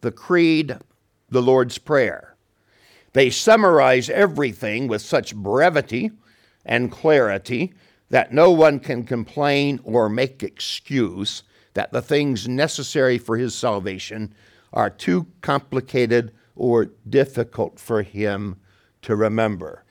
the 0.00 0.10
Creed, 0.10 0.76
the 1.28 1.42
Lord's 1.42 1.78
Prayer. 1.78 2.34
They 3.12 3.30
summarize 3.30 4.10
everything 4.10 4.88
with 4.88 5.02
such 5.02 5.36
brevity 5.36 6.10
and 6.66 6.90
clarity 6.90 7.74
that 8.08 8.32
no 8.32 8.50
one 8.50 8.80
can 8.80 9.04
complain 9.04 9.78
or 9.84 10.08
make 10.08 10.42
excuse 10.42 11.44
that 11.74 11.92
the 11.92 12.02
things 12.02 12.48
necessary 12.48 13.18
for 13.18 13.36
his 13.36 13.54
salvation 13.54 14.34
are 14.72 14.90
too 14.90 15.28
complicated 15.42 16.32
or 16.56 16.86
difficult 17.08 17.78
for 17.78 18.02
him 18.02 18.56
to 19.02 19.14
remember. 19.14 19.84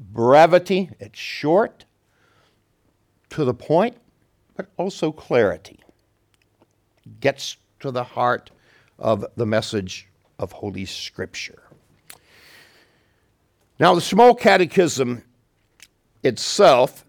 Brevity, 0.00 0.90
it's 0.98 1.18
short, 1.18 1.84
to 3.28 3.44
the 3.44 3.54
point, 3.54 3.98
but 4.56 4.68
also 4.78 5.12
clarity. 5.12 5.78
Gets 7.20 7.58
to 7.80 7.90
the 7.90 8.02
heart 8.02 8.50
of 8.98 9.24
the 9.36 9.46
message 9.46 10.08
of 10.38 10.52
Holy 10.52 10.86
Scripture. 10.86 11.62
Now, 13.78 13.94
the 13.94 14.00
small 14.00 14.34
catechism 14.34 15.22
itself, 16.22 17.04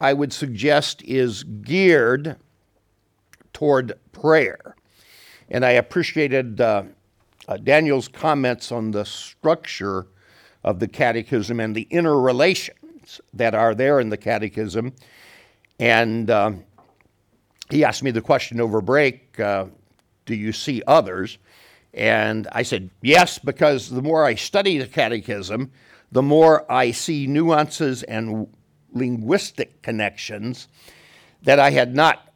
I 0.00 0.14
would 0.14 0.32
suggest, 0.32 1.02
is 1.02 1.44
geared 1.44 2.36
toward 3.52 3.98
prayer. 4.12 4.74
And 5.48 5.64
I 5.64 5.72
appreciated 5.72 6.60
uh, 6.60 6.84
uh, 7.46 7.56
Daniel's 7.58 8.08
comments 8.08 8.72
on 8.72 8.90
the 8.90 9.04
structure 9.04 10.06
of 10.66 10.80
the 10.80 10.88
catechism 10.88 11.60
and 11.60 11.74
the 11.74 11.86
interrelations 11.90 13.20
that 13.32 13.54
are 13.54 13.74
there 13.74 14.00
in 14.00 14.10
the 14.10 14.16
catechism. 14.16 14.92
And 15.78 16.28
um, 16.30 16.64
he 17.70 17.84
asked 17.84 18.02
me 18.02 18.10
the 18.10 18.20
question 18.20 18.60
over 18.60 18.80
break 18.80 19.38
uh, 19.38 19.66
Do 20.26 20.34
you 20.34 20.52
see 20.52 20.82
others? 20.86 21.38
And 21.94 22.48
I 22.50 22.62
said, 22.62 22.90
Yes, 23.00 23.38
because 23.38 23.88
the 23.88 24.02
more 24.02 24.24
I 24.24 24.34
study 24.34 24.78
the 24.78 24.88
catechism, 24.88 25.70
the 26.10 26.22
more 26.22 26.70
I 26.70 26.90
see 26.90 27.26
nuances 27.26 28.02
and 28.02 28.48
linguistic 28.92 29.82
connections 29.82 30.68
that 31.42 31.60
I 31.60 31.70
had 31.70 31.94
not 31.94 32.32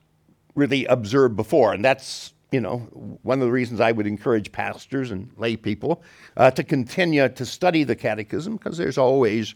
really 0.54 0.84
observed 0.86 1.34
before. 1.34 1.72
And 1.72 1.84
that's 1.84 2.32
you 2.52 2.60
know, 2.60 2.78
one 3.22 3.40
of 3.40 3.46
the 3.46 3.52
reasons 3.52 3.80
I 3.80 3.92
would 3.92 4.06
encourage 4.06 4.50
pastors 4.50 5.10
and 5.10 5.30
lay 5.36 5.56
people 5.56 6.02
uh, 6.36 6.50
to 6.52 6.64
continue 6.64 7.28
to 7.28 7.46
study 7.46 7.84
the 7.84 7.94
catechism 7.94 8.56
because 8.56 8.76
there's 8.76 8.98
always 8.98 9.54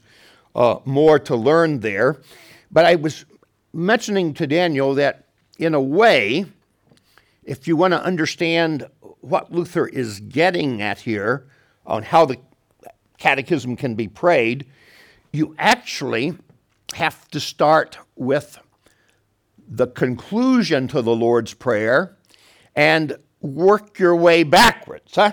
uh, 0.54 0.78
more 0.84 1.18
to 1.20 1.34
learn 1.34 1.80
there. 1.80 2.20
But 2.70 2.84
I 2.84 2.94
was 2.94 3.24
mentioning 3.72 4.34
to 4.34 4.46
Daniel 4.46 4.94
that, 4.94 5.26
in 5.58 5.74
a 5.74 5.80
way, 5.80 6.46
if 7.42 7.66
you 7.66 7.76
want 7.76 7.92
to 7.92 8.02
understand 8.02 8.86
what 9.20 9.52
Luther 9.52 9.86
is 9.86 10.20
getting 10.20 10.80
at 10.80 11.00
here 11.00 11.46
on 11.86 12.02
how 12.02 12.24
the 12.24 12.38
catechism 13.18 13.76
can 13.76 13.94
be 13.94 14.08
prayed, 14.08 14.66
you 15.32 15.54
actually 15.58 16.36
have 16.94 17.28
to 17.28 17.40
start 17.40 17.98
with 18.16 18.58
the 19.66 19.86
conclusion 19.86 20.86
to 20.88 21.02
the 21.02 21.14
Lord's 21.14 21.54
Prayer 21.54 22.16
and 22.76 23.16
work 23.40 23.99
your 23.99 24.16
way 24.16 24.43
backwards. 24.43 25.14
Huh? 25.14 25.33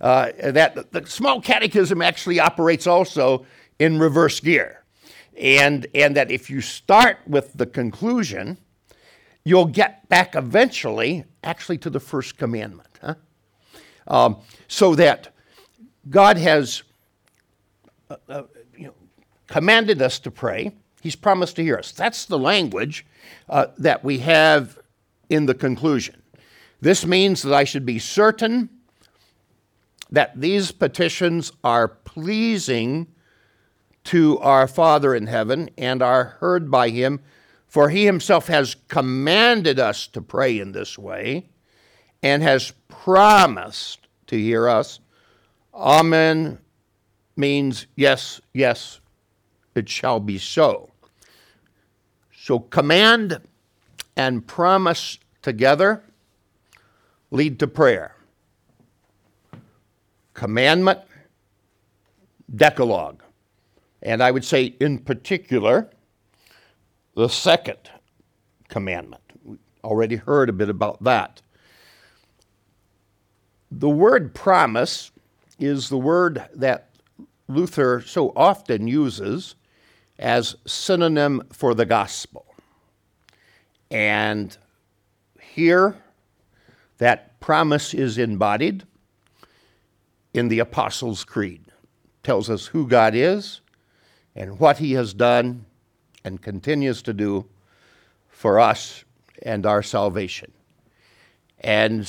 Uh, 0.00 0.30
that 0.42 0.92
the 0.92 1.06
small 1.06 1.40
catechism 1.40 2.02
actually 2.02 2.38
operates 2.38 2.86
also 2.86 3.46
in 3.78 3.98
reverse 3.98 4.40
gear, 4.40 4.84
and 5.38 5.86
and 5.94 6.16
that 6.16 6.30
if 6.30 6.50
you 6.50 6.60
start 6.60 7.18
with 7.26 7.52
the 7.54 7.66
conclusion, 7.66 8.58
you'll 9.44 9.66
get 9.66 10.06
back 10.08 10.34
eventually 10.34 11.24
actually 11.42 11.78
to 11.78 11.88
the 11.88 12.00
first 12.00 12.36
commandment. 12.36 12.88
Huh? 13.00 13.14
Um, 14.06 14.36
so 14.68 14.94
that 14.96 15.34
God 16.10 16.36
has 16.36 16.82
uh, 18.10 18.16
uh, 18.28 18.42
commanded 19.46 20.02
us 20.02 20.18
to 20.20 20.30
pray. 20.30 20.72
He's 21.00 21.16
promised 21.16 21.56
to 21.56 21.62
hear 21.62 21.78
us. 21.78 21.92
That's 21.92 22.24
the 22.24 22.38
language 22.38 23.06
uh, 23.48 23.68
that 23.78 24.04
we 24.04 24.18
have 24.18 24.78
in 25.28 25.46
the 25.46 25.54
conclusion. 25.54 26.22
This 26.86 27.04
means 27.04 27.42
that 27.42 27.52
I 27.52 27.64
should 27.64 27.84
be 27.84 27.98
certain 27.98 28.70
that 30.08 30.40
these 30.40 30.70
petitions 30.70 31.50
are 31.64 31.88
pleasing 31.88 33.08
to 34.04 34.38
our 34.38 34.68
Father 34.68 35.12
in 35.12 35.26
heaven 35.26 35.68
and 35.76 36.00
are 36.00 36.36
heard 36.38 36.70
by 36.70 36.90
him, 36.90 37.18
for 37.66 37.88
he 37.88 38.04
himself 38.04 38.46
has 38.46 38.76
commanded 38.86 39.80
us 39.80 40.06
to 40.06 40.22
pray 40.22 40.60
in 40.60 40.70
this 40.70 40.96
way 40.96 41.48
and 42.22 42.44
has 42.44 42.72
promised 42.86 44.06
to 44.28 44.38
hear 44.38 44.68
us. 44.68 45.00
Amen 45.74 46.60
means 47.34 47.88
yes, 47.96 48.40
yes, 48.54 49.00
it 49.74 49.88
shall 49.88 50.20
be 50.20 50.38
so. 50.38 50.90
So 52.32 52.60
command 52.60 53.40
and 54.16 54.46
promise 54.46 55.18
together 55.42 56.04
lead 57.30 57.58
to 57.60 57.66
prayer. 57.66 58.14
Commandment, 60.34 61.00
Decalogue. 62.54 63.22
And 64.02 64.22
I 64.22 64.30
would 64.30 64.44
say, 64.44 64.76
in 64.80 64.98
particular, 64.98 65.90
the 67.14 67.28
second 67.28 67.90
commandment. 68.68 69.22
We 69.42 69.56
already 69.82 70.16
heard 70.16 70.48
a 70.48 70.52
bit 70.52 70.68
about 70.68 71.02
that. 71.04 71.40
The 73.70 73.88
word 73.88 74.34
promise 74.34 75.10
is 75.58 75.88
the 75.88 75.98
word 75.98 76.46
that 76.54 76.90
Luther 77.48 78.00
so 78.00 78.32
often 78.36 78.86
uses 78.86 79.54
as 80.18 80.56
synonym 80.66 81.42
for 81.52 81.74
the 81.74 81.86
gospel. 81.86 82.46
And 83.90 84.56
here, 85.40 85.96
that 86.98 87.38
promise 87.40 87.94
is 87.94 88.18
embodied 88.18 88.84
in 90.34 90.48
the 90.48 90.58
Apostles' 90.58 91.24
Creed. 91.24 91.64
It 91.66 92.24
tells 92.24 92.50
us 92.50 92.66
who 92.66 92.86
God 92.86 93.14
is 93.14 93.60
and 94.34 94.58
what 94.58 94.78
he 94.78 94.92
has 94.92 95.14
done 95.14 95.64
and 96.24 96.42
continues 96.42 97.02
to 97.02 97.12
do 97.12 97.46
for 98.28 98.58
us 98.58 99.04
and 99.42 99.64
our 99.64 99.82
salvation. 99.82 100.52
And 101.60 102.08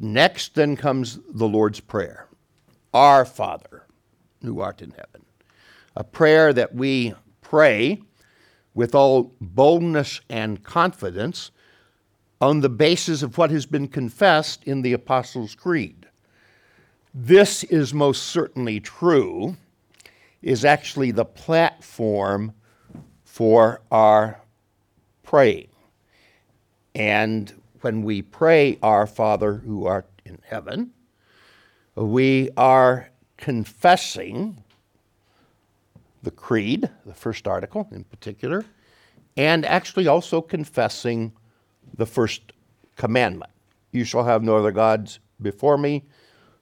next 0.00 0.54
then 0.54 0.76
comes 0.76 1.18
the 1.28 1.48
Lord's 1.48 1.80
Prayer 1.80 2.28
Our 2.92 3.24
Father, 3.24 3.86
who 4.42 4.60
art 4.60 4.82
in 4.82 4.90
heaven. 4.90 5.24
A 5.96 6.04
prayer 6.04 6.52
that 6.52 6.74
we 6.74 7.14
pray 7.40 8.02
with 8.74 8.94
all 8.94 9.32
boldness 9.40 10.20
and 10.28 10.62
confidence 10.62 11.50
on 12.40 12.60
the 12.60 12.68
basis 12.68 13.22
of 13.22 13.38
what 13.38 13.50
has 13.50 13.66
been 13.66 13.88
confessed 13.88 14.64
in 14.64 14.82
the 14.82 14.92
Apostles' 14.92 15.54
Creed. 15.54 16.06
This 17.14 17.62
is 17.64 17.94
most 17.94 18.24
certainly 18.24 18.80
true, 18.80 19.56
is 20.42 20.64
actually 20.64 21.10
the 21.10 21.24
platform 21.24 22.52
for 23.24 23.80
our 23.90 24.40
praying. 25.22 25.68
And 26.94 27.52
when 27.80 28.02
we 28.02 28.22
pray, 28.22 28.78
Our 28.82 29.06
Father 29.06 29.54
who 29.54 29.86
art 29.86 30.08
in 30.24 30.38
heaven, 30.44 30.92
we 31.94 32.50
are 32.56 33.10
confessing 33.36 34.62
the 36.22 36.30
creed, 36.30 36.88
the 37.04 37.14
first 37.14 37.46
article 37.46 37.88
in 37.92 38.04
particular, 38.04 38.64
and 39.36 39.64
actually 39.64 40.06
also 40.06 40.40
confessing 40.40 41.32
the 41.96 42.06
first 42.06 42.52
commandment 42.96 43.50
You 43.92 44.04
shall 44.04 44.24
have 44.24 44.42
no 44.42 44.56
other 44.56 44.72
gods 44.72 45.18
before 45.40 45.78
me. 45.78 46.04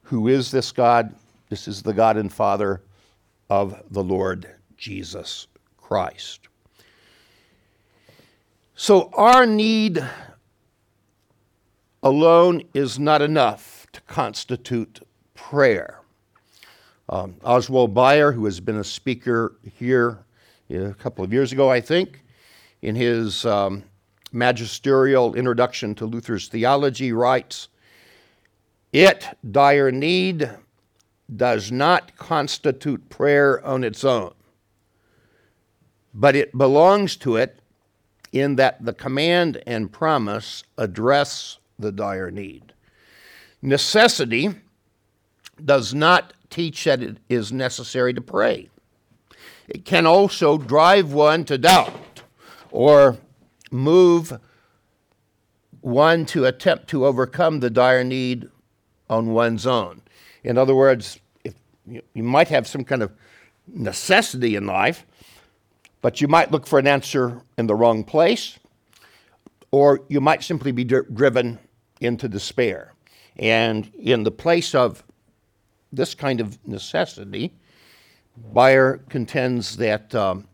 Who 0.04 0.28
is 0.28 0.50
this 0.50 0.72
God? 0.72 1.14
This 1.48 1.68
is 1.68 1.82
the 1.82 1.92
God 1.92 2.16
and 2.16 2.32
Father 2.32 2.82
of 3.50 3.82
the 3.90 4.02
Lord 4.02 4.48
Jesus 4.76 5.46
Christ. 5.76 6.48
So, 8.74 9.10
our 9.14 9.46
need 9.46 10.04
alone 12.02 12.62
is 12.74 12.98
not 12.98 13.22
enough 13.22 13.86
to 13.92 14.00
constitute 14.02 15.06
prayer. 15.34 16.00
Um, 17.08 17.36
Oswald 17.44 17.94
Bayer, 17.94 18.32
who 18.32 18.44
has 18.46 18.58
been 18.58 18.78
a 18.78 18.84
speaker 18.84 19.56
here 19.78 20.24
a 20.70 20.94
couple 20.94 21.24
of 21.24 21.32
years 21.32 21.52
ago, 21.52 21.70
I 21.70 21.80
think, 21.80 22.24
in 22.80 22.94
his 22.96 23.44
um, 23.44 23.84
magisterial 24.32 25.34
introduction 25.34 25.94
to 25.96 26.06
Luther's 26.06 26.48
theology, 26.48 27.12
writes 27.12 27.68
It, 28.92 29.26
dire 29.50 29.90
need, 29.90 30.50
does 31.34 31.72
not 31.72 32.16
constitute 32.16 33.08
prayer 33.08 33.64
on 33.64 33.84
its 33.84 34.04
own, 34.04 34.34
but 36.12 36.36
it 36.36 36.56
belongs 36.56 37.16
to 37.16 37.36
it 37.36 37.60
in 38.32 38.56
that 38.56 38.84
the 38.84 38.94
command 38.94 39.62
and 39.66 39.92
promise 39.92 40.64
address 40.78 41.58
the 41.78 41.92
dire 41.92 42.30
need. 42.30 42.72
Necessity 43.60 44.50
does 45.64 45.94
not 45.94 46.32
teach 46.50 46.84
that 46.84 47.02
it 47.02 47.18
is 47.28 47.52
necessary 47.52 48.12
to 48.12 48.20
pray. 48.20 48.68
It 49.68 49.84
can 49.84 50.06
also 50.06 50.58
drive 50.58 51.12
one 51.12 51.44
to 51.44 51.58
doubt 51.58 52.22
or 52.70 53.16
move 53.72 54.38
one 55.80 56.24
to 56.26 56.44
attempt 56.44 56.88
to 56.88 57.06
overcome 57.06 57.60
the 57.60 57.70
dire 57.70 58.04
need 58.04 58.48
on 59.10 59.32
one's 59.32 59.66
own. 59.66 60.02
In 60.44 60.56
other 60.58 60.74
words, 60.74 61.18
if 61.44 61.54
you, 61.86 62.02
you 62.14 62.22
might 62.22 62.48
have 62.48 62.66
some 62.66 62.84
kind 62.84 63.02
of 63.02 63.12
necessity 63.66 64.56
in 64.56 64.66
life, 64.66 65.06
but 66.00 66.20
you 66.20 66.28
might 66.28 66.50
look 66.50 66.66
for 66.66 66.78
an 66.78 66.86
answer 66.86 67.42
in 67.58 67.66
the 67.66 67.74
wrong 67.74 68.04
place, 68.04 68.58
or 69.70 70.00
you 70.08 70.20
might 70.20 70.42
simply 70.42 70.72
be 70.72 70.84
driven 70.84 71.58
into 72.00 72.28
despair. 72.28 72.92
And 73.36 73.90
in 73.94 74.24
the 74.24 74.30
place 74.30 74.74
of 74.74 75.02
this 75.92 76.14
kind 76.14 76.40
of 76.40 76.58
necessity, 76.66 77.52
Bayer 78.54 78.98
contends 79.08 79.76
that 79.76 80.14
um, 80.14 80.46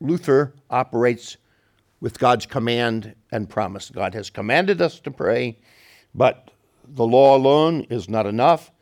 Luther 0.00 0.54
operates 0.70 1.36
with 2.02 2.18
God's 2.18 2.46
command 2.46 3.14
and 3.30 3.48
promise. 3.48 3.88
God 3.88 4.12
has 4.14 4.28
commanded 4.28 4.82
us 4.82 4.98
to 5.00 5.10
pray, 5.12 5.56
but 6.16 6.50
the 6.84 7.06
law 7.06 7.36
alone 7.36 7.86
is 7.90 8.08
not 8.08 8.26
enough. 8.26 8.72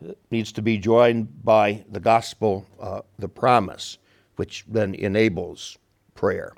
It 0.00 0.18
needs 0.30 0.50
to 0.52 0.62
be 0.62 0.78
joined 0.78 1.44
by 1.44 1.84
the 1.90 2.00
gospel, 2.00 2.66
uh, 2.80 3.02
the 3.18 3.28
promise, 3.28 3.98
which 4.36 4.64
then 4.66 4.94
enables 4.94 5.76
prayer. 6.14 6.54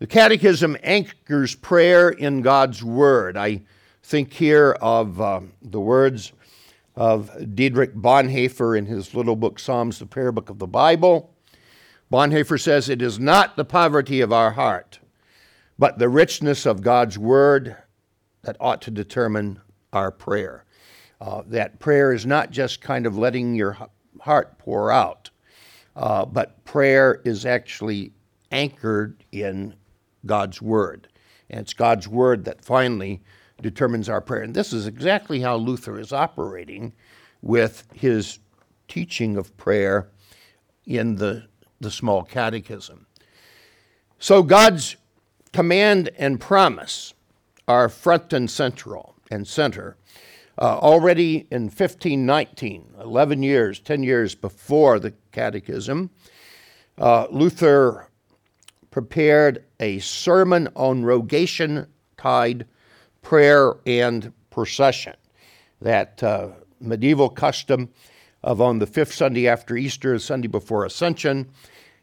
The 0.00 0.08
Catechism 0.08 0.76
anchors 0.82 1.54
prayer 1.54 2.08
in 2.08 2.42
God's 2.42 2.82
Word. 2.82 3.36
I 3.36 3.62
think 4.02 4.32
here 4.32 4.76
of 4.80 5.20
uh, 5.20 5.40
the 5.62 5.80
words 5.80 6.32
of 6.96 7.30
Dietrich 7.54 7.94
Bonhoeffer 7.94 8.76
in 8.76 8.86
his 8.86 9.14
little 9.14 9.36
book, 9.36 9.60
Psalms, 9.60 10.00
the 10.00 10.06
Prayer 10.06 10.32
Book 10.32 10.50
of 10.50 10.58
the 10.58 10.66
Bible. 10.66 11.32
Bonhoeffer 12.10 12.60
says, 12.60 12.88
It 12.88 13.02
is 13.02 13.18
not 13.18 13.56
the 13.56 13.64
poverty 13.64 14.20
of 14.20 14.32
our 14.32 14.52
heart, 14.52 14.98
but 15.78 15.98
the 15.98 16.08
richness 16.08 16.66
of 16.66 16.82
God's 16.82 17.18
word 17.18 17.76
that 18.42 18.56
ought 18.58 18.82
to 18.82 18.90
determine 18.90 19.60
our 19.92 20.10
prayer. 20.10 20.64
Uh, 21.20 21.42
that 21.46 21.78
prayer 21.78 22.12
is 22.12 22.24
not 22.24 22.50
just 22.50 22.80
kind 22.80 23.06
of 23.06 23.18
letting 23.18 23.54
your 23.54 23.76
heart 24.20 24.58
pour 24.58 24.90
out, 24.90 25.30
uh, 25.94 26.24
but 26.24 26.64
prayer 26.64 27.20
is 27.24 27.44
actually 27.44 28.12
anchored 28.50 29.22
in 29.30 29.74
God's 30.26 30.60
word. 30.60 31.08
And 31.50 31.60
it's 31.60 31.74
God's 31.74 32.08
word 32.08 32.44
that 32.44 32.64
finally 32.64 33.20
determines 33.60 34.08
our 34.08 34.20
prayer. 34.20 34.42
And 34.42 34.54
this 34.54 34.72
is 34.72 34.86
exactly 34.86 35.40
how 35.40 35.56
Luther 35.56 35.98
is 35.98 36.12
operating 36.12 36.92
with 37.42 37.86
his 37.94 38.38
teaching 38.88 39.36
of 39.36 39.56
prayer 39.56 40.08
in 40.86 41.16
the, 41.16 41.44
the 41.80 41.90
small 41.90 42.22
catechism. 42.22 43.06
So 44.18 44.42
God's 44.42 44.96
command 45.52 46.10
and 46.18 46.40
promise 46.40 47.14
are 47.66 47.88
front 47.88 48.32
and 48.32 48.50
central 48.50 49.14
and 49.30 49.46
center. 49.46 49.96
Uh, 50.58 50.78
already 50.78 51.46
in 51.50 51.62
1519, 51.62 52.94
11 53.00 53.42
years, 53.42 53.80
10 53.80 54.02
years 54.02 54.34
before 54.34 54.98
the 54.98 55.14
catechism, 55.32 56.10
uh, 56.98 57.26
Luther 57.30 58.08
prepared 58.90 59.64
a 59.78 60.00
sermon 60.00 60.68
on 60.74 61.02
rogation 61.04 61.86
tide 62.18 62.66
prayer 63.22 63.74
and 63.86 64.32
procession. 64.50 65.14
That 65.80 66.22
uh, 66.22 66.48
medieval 66.80 67.30
custom 67.30 67.88
of 68.42 68.60
on 68.60 68.78
the 68.78 68.86
fifth 68.86 69.14
Sunday 69.14 69.48
after 69.48 69.76
Easter, 69.76 70.18
Sunday 70.18 70.48
before 70.48 70.84
Ascension, 70.84 71.48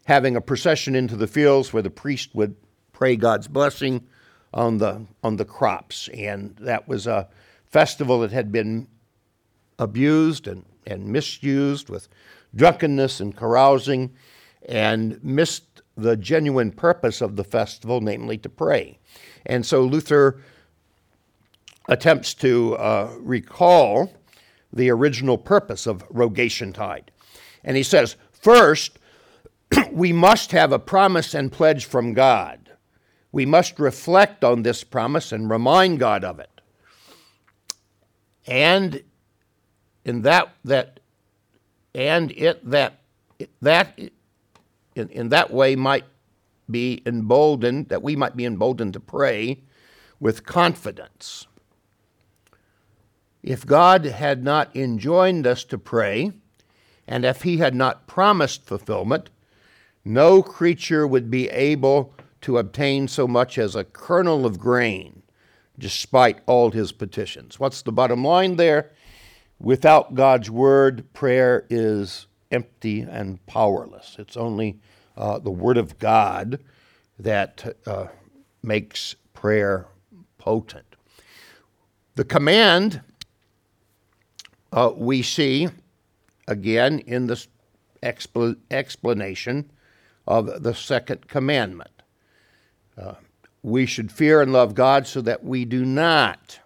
having 0.07 0.37
a 0.37 0.41
procession 0.41 0.95
into 0.95 1.17
the 1.17 1.27
fields 1.27 1.73
where 1.73 1.83
the 1.83 1.89
priest 1.89 2.33
would 2.33 2.55
pray 2.93 3.15
God's 3.15 3.47
blessing 3.47 4.07
on 4.53 4.77
the 4.77 5.05
on 5.21 5.35
the 5.35 5.45
crops, 5.45 6.09
and 6.13 6.55
that 6.61 6.87
was 6.87 7.05
a 7.05 7.27
festival 7.65 8.21
that 8.21 8.31
had 8.31 8.49
been 8.49 8.87
abused 9.77 10.47
and, 10.47 10.65
and 10.87 11.05
misused 11.05 11.89
with 11.89 12.07
drunkenness 12.55 13.19
and 13.19 13.35
carousing, 13.35 14.09
and 14.67 15.21
missed 15.23 15.81
the 15.97 16.15
genuine 16.15 16.71
purpose 16.71 17.21
of 17.21 17.35
the 17.35 17.43
festival, 17.43 17.99
namely 17.99 18.37
to 18.37 18.49
pray. 18.49 18.97
And 19.45 19.65
so 19.65 19.83
Luther 19.83 20.41
attempts 21.89 22.33
to 22.35 22.75
uh, 22.77 23.13
recall 23.19 24.13
the 24.71 24.89
original 24.89 25.37
purpose 25.37 25.85
of 25.85 26.03
Rogation 26.09 26.71
Tide. 26.71 27.11
And 27.63 27.75
he 27.75 27.83
says, 27.83 28.15
first, 28.31 28.99
we 29.91 30.13
must 30.13 30.51
have 30.51 30.71
a 30.71 30.79
promise 30.79 31.33
and 31.33 31.51
pledge 31.51 31.85
from 31.85 32.13
God. 32.13 32.71
We 33.31 33.45
must 33.45 33.79
reflect 33.79 34.43
on 34.43 34.63
this 34.63 34.83
promise 34.83 35.31
and 35.31 35.49
remind 35.49 35.99
God 35.99 36.23
of 36.23 36.39
it. 36.39 36.61
And 38.45 39.03
in 40.05 40.21
that 40.21 40.53
that 40.63 41.01
and 41.93 42.31
it 42.31 42.67
that 42.69 43.01
that 43.61 43.99
in, 44.95 45.09
in 45.09 45.29
that 45.29 45.51
way 45.51 45.75
might 45.75 46.05
be 46.69 47.01
emboldened 47.05 47.89
that 47.89 48.01
we 48.01 48.15
might 48.15 48.35
be 48.35 48.45
emboldened 48.45 48.93
to 48.93 48.99
pray 48.99 49.61
with 50.19 50.45
confidence. 50.45 51.47
If 53.43 53.65
God 53.65 54.05
had 54.05 54.43
not 54.43 54.75
enjoined 54.75 55.45
us 55.45 55.63
to 55.65 55.77
pray, 55.77 56.31
and 57.07 57.23
if 57.23 57.43
He 57.43 57.57
had 57.57 57.75
not 57.75 58.07
promised 58.07 58.65
fulfillment, 58.65 59.29
no 60.07 60.41
creature 60.41 61.05
would 61.05 61.29
be 61.29 61.49
able 61.49 62.13
to 62.41 62.57
obtain 62.57 63.07
so 63.07 63.27
much 63.27 63.57
as 63.57 63.75
a 63.75 63.83
kernel 63.83 64.45
of 64.45 64.57
grain, 64.57 65.21
despite 65.77 66.39
all 66.45 66.71
his 66.71 66.91
petitions. 66.91 67.59
What's 67.59 67.81
the 67.81 67.91
bottom 67.91 68.23
line 68.23 68.55
there? 68.55 68.91
Without 69.59 70.15
God's 70.15 70.49
word, 70.49 71.11
prayer 71.13 71.65
is 71.69 72.27
empty 72.51 73.01
and 73.01 73.45
powerless. 73.47 74.15
It's 74.17 74.37
only 74.37 74.79
uh, 75.17 75.39
the 75.39 75.51
word 75.51 75.77
of 75.77 75.99
God 75.99 76.59
that 77.19 77.75
uh, 77.85 78.07
makes 78.63 79.15
prayer 79.33 79.87
potent. 80.37 80.95
The 82.15 82.23
command 82.23 83.01
uh, 84.71 84.91
we 84.95 85.21
see 85.21 85.69
again 86.47 86.99
in 86.99 87.27
this 87.27 87.47
expl- 88.03 88.57
explanation 88.71 89.71
of 90.27 90.63
the 90.63 90.73
second 90.73 91.27
commandment. 91.27 92.03
Uh, 92.97 93.13
we 93.63 93.85
should 93.85 94.11
fear 94.11 94.41
and 94.41 94.51
love 94.51 94.75
God 94.75 95.07
so 95.07 95.21
that 95.21 95.43
we 95.43 95.65
do 95.65 95.85
not 95.85 96.59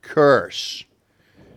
curse, 0.00 0.84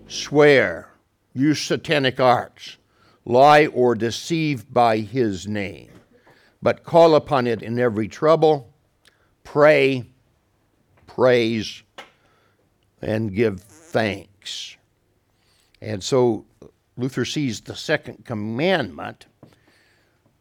swear, 0.08 0.90
use 1.34 1.62
satanic 1.62 2.20
arts, 2.20 2.78
lie 3.26 3.68
or 3.68 3.96
deceive 3.96 4.72
by 4.72 4.98
his 5.00 5.48
name, 5.48 5.90
but 6.62 6.84
call 6.84 7.16
upon 7.16 7.48
it 7.48 7.62
in 7.62 7.80
every 7.80 8.08
trouble, 8.08 8.74
pray, 9.44 10.04
praise, 11.08 11.84
and 13.02 13.34
give 13.34 13.62
thanks. 13.62 14.78
And 15.82 16.04
so 16.04 16.46
Luther 16.98 17.26
sees 17.26 17.62
the 17.62 17.76
second 17.76 18.26
commandment 18.26 19.26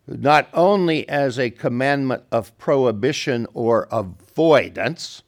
not 0.07 0.49
only 0.53 1.09
as 1.09 1.39
a 1.39 1.51
commandment 1.51 2.25
of 2.31 2.57
prohibition 2.59 3.47
or 3.55 3.89
avoidance, 3.91 5.23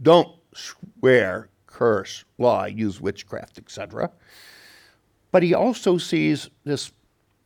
don't 0.00 0.28
swear, 0.54 1.48
curse, 1.66 2.24
lie, 2.38 2.66
use 2.66 3.00
witchcraft, 3.00 3.58
etc., 3.58 4.10
but 5.30 5.42
he 5.42 5.54
also 5.54 5.96
sees 5.96 6.50
this 6.64 6.92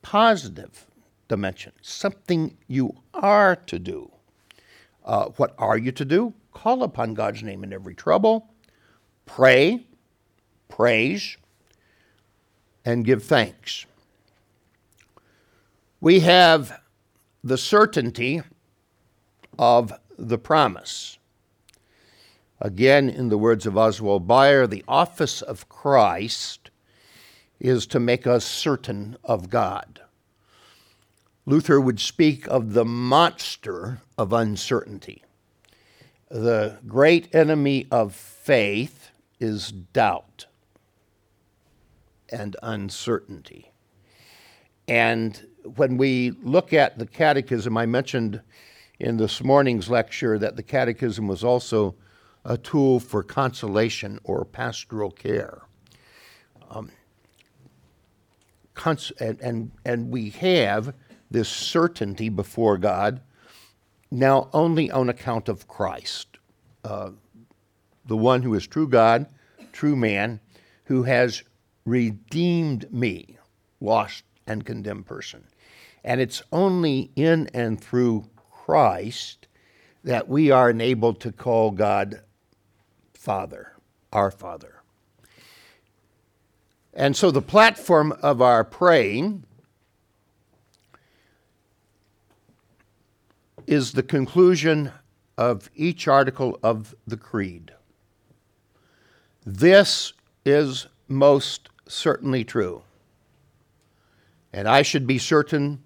positive 0.03 0.87
dimension, 1.29 1.73
something 1.83 2.57
you 2.67 2.93
are 3.15 3.57
to 3.57 3.79
do. 3.79 4.11
Uh, 5.05 5.27
what 5.37 5.55
are 5.59 5.79
you 5.79 5.93
to 5.93 6.05
do? 6.05 6.35
Call 6.53 6.83
upon 6.83 7.15
God's 7.15 7.43
name 7.43 7.63
in 7.63 7.73
every 7.73 7.95
trouble, 7.95 8.49
pray, 9.25 9.87
praise, 10.69 11.37
and 12.85 13.05
give 13.05 13.23
thanks. 13.23 13.87
We 16.01 16.21
have 16.21 16.81
the 17.43 17.57
certainty 17.57 18.43
of 19.59 19.93
the 20.19 20.39
promise. 20.39 21.19
Again, 22.61 23.09
in 23.09 23.29
the 23.29 23.39
words 23.39 23.67
of 23.67 23.77
Oswald 23.77 24.27
Bayer, 24.27 24.67
the 24.67 24.85
office 24.87 25.43
of 25.43 25.69
Christ 25.69 26.71
is 27.59 27.87
to 27.87 28.01
make 28.01 28.27
us 28.27 28.45
certain 28.45 29.17
of 29.25 29.49
God. 29.49 30.01
Luther 31.47 31.81
would 31.81 32.01
speak 32.01 32.47
of 32.49 32.73
the 32.73 32.85
monster 32.85 34.01
of 34.19 34.33
uncertainty. 34.33 35.23
The 36.31 36.79
great 36.87 37.35
enemy 37.35 37.87
of 37.91 38.15
faith 38.15 39.11
is 39.39 39.71
doubt 39.71 40.47
and 42.31 42.57
uncertainty. 42.63 43.71
And 44.89 45.47
when 45.75 45.97
we 45.97 46.31
look 46.43 46.73
at 46.73 46.99
the 46.99 47.07
catechism, 47.07 47.77
I 47.77 47.87
mentioned 47.87 48.41
in 48.99 49.17
this 49.17 49.43
morning's 49.43 49.91
lecture 49.91 50.39
that 50.39 50.57
the 50.57 50.63
catechism 50.63 51.27
was 51.27 51.45
also 51.45 51.95
a 52.45 52.57
tool 52.57 53.01
for 53.01 53.23
consolation 53.23 54.21
or 54.25 54.45
pastoral 54.45 55.11
care. 55.11 55.63
Um, 56.71 56.91
cons- 58.75 59.13
and, 59.19 59.41
and, 59.41 59.71
and 59.85 60.11
we 60.11 60.31
have 60.31 60.95
this 61.31 61.49
certainty 61.49 62.29
before 62.29 62.79
God 62.79 63.21
now 64.11 64.49
only 64.53 64.91
on 64.91 65.09
account 65.09 65.49
of 65.49 65.67
Christ, 65.67 66.39
uh, 66.85 67.11
the 68.07 68.17
one 68.17 68.43
who 68.43 68.55
is 68.55 68.67
true 68.67 68.89
God, 68.89 69.27
true 69.73 69.97
man, 69.97 70.41
who 70.85 71.03
has 71.03 71.43
redeemed 71.85 72.93
me, 72.93 73.37
lost 73.81 74.23
and 74.47 74.65
condemned 74.65 75.07
person. 75.07 75.45
And 76.07 76.21
it's 76.21 76.41
only 76.53 77.11
in 77.17 77.51
and 77.53 77.81
through 77.81 78.31
Christ 78.51 79.49
that 80.05 80.29
we 80.29 80.53
are 80.53 80.71
enabled 80.71 81.21
to 81.23 81.33
call 81.33 81.73
God 81.73 82.23
Father, 83.13 83.73
our 84.13 84.31
Father. 84.31 84.83
And 86.95 87.17
so 87.17 87.33
the 87.33 87.43
platform 87.43 88.13
of 88.23 88.41
our 88.41 88.63
praying 88.63 89.43
is 93.67 93.93
the 93.93 94.05
conclusion 94.05 94.93
of 95.37 95.69
each 95.75 96.07
article 96.07 96.57
of 96.63 96.95
the 97.05 97.17
Creed. 97.17 97.73
This 99.45 100.13
is 100.45 100.87
most 101.09 101.69
certainly 101.89 102.45
true. 102.45 102.83
And 104.53 104.69
I 104.69 104.83
should 104.83 105.09
be 105.09 105.19
certain 105.19 105.83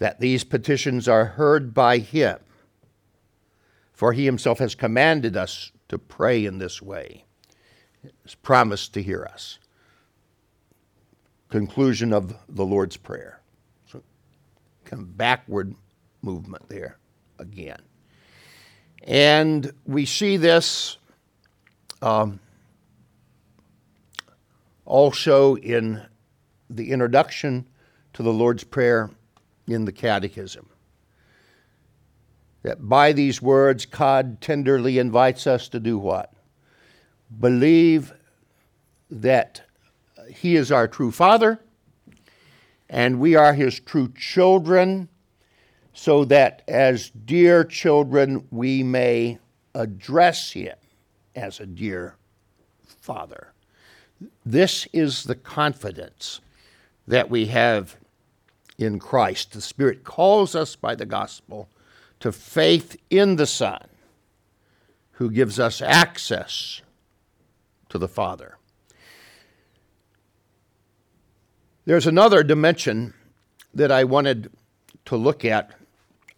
that 0.00 0.18
these 0.18 0.44
petitions 0.44 1.06
are 1.06 1.26
heard 1.26 1.72
by 1.72 1.98
him, 1.98 2.38
for 3.92 4.12
he 4.12 4.24
himself 4.24 4.58
has 4.58 4.74
commanded 4.74 5.36
us 5.36 5.70
to 5.88 5.98
pray 5.98 6.44
in 6.44 6.58
this 6.58 6.82
way. 6.82 7.24
He's 8.24 8.34
promised 8.34 8.94
to 8.94 9.02
hear 9.02 9.28
us. 9.30 9.58
Conclusion 11.50 12.14
of 12.14 12.34
the 12.48 12.64
Lord's 12.64 12.96
Prayer. 12.96 13.40
So, 13.86 14.02
kind 14.86 15.02
of 15.02 15.18
backward 15.18 15.74
movement 16.22 16.68
there 16.70 16.96
again. 17.38 17.82
And 19.04 19.70
we 19.84 20.06
see 20.06 20.38
this 20.38 20.96
um, 22.00 22.40
also 24.86 25.56
in 25.56 26.02
the 26.70 26.90
introduction 26.90 27.66
to 28.14 28.22
the 28.22 28.32
Lord's 28.32 28.64
Prayer 28.64 29.10
in 29.70 29.84
the 29.84 29.92
Catechism. 29.92 30.68
That 32.62 32.88
by 32.88 33.12
these 33.12 33.40
words, 33.40 33.86
God 33.86 34.40
tenderly 34.40 34.98
invites 34.98 35.46
us 35.46 35.68
to 35.68 35.80
do 35.80 35.98
what? 35.98 36.32
Believe 37.38 38.12
that 39.10 39.62
He 40.28 40.56
is 40.56 40.70
our 40.70 40.86
true 40.86 41.10
Father 41.10 41.60
and 42.90 43.20
we 43.20 43.36
are 43.36 43.54
His 43.54 43.78
true 43.78 44.12
children, 44.16 45.08
so 45.94 46.24
that 46.24 46.62
as 46.66 47.10
dear 47.10 47.64
children 47.64 48.46
we 48.50 48.82
may 48.82 49.38
address 49.74 50.50
Him 50.50 50.76
as 51.36 51.60
a 51.60 51.66
dear 51.66 52.16
Father. 52.84 53.52
This 54.44 54.88
is 54.92 55.24
the 55.24 55.36
confidence 55.36 56.40
that 57.06 57.30
we 57.30 57.46
have 57.46 57.96
in 58.80 58.98
Christ. 58.98 59.52
The 59.52 59.60
Spirit 59.60 60.04
calls 60.04 60.54
us 60.54 60.74
by 60.74 60.94
the 60.94 61.06
gospel 61.06 61.68
to 62.20 62.32
faith 62.32 62.96
in 63.10 63.36
the 63.36 63.46
Son, 63.46 63.86
who 65.12 65.30
gives 65.30 65.60
us 65.60 65.82
access 65.82 66.80
to 67.90 67.98
the 67.98 68.08
Father. 68.08 68.56
There's 71.84 72.06
another 72.06 72.42
dimension 72.42 73.14
that 73.74 73.92
I 73.92 74.04
wanted 74.04 74.50
to 75.06 75.16
look 75.16 75.44
at 75.44 75.72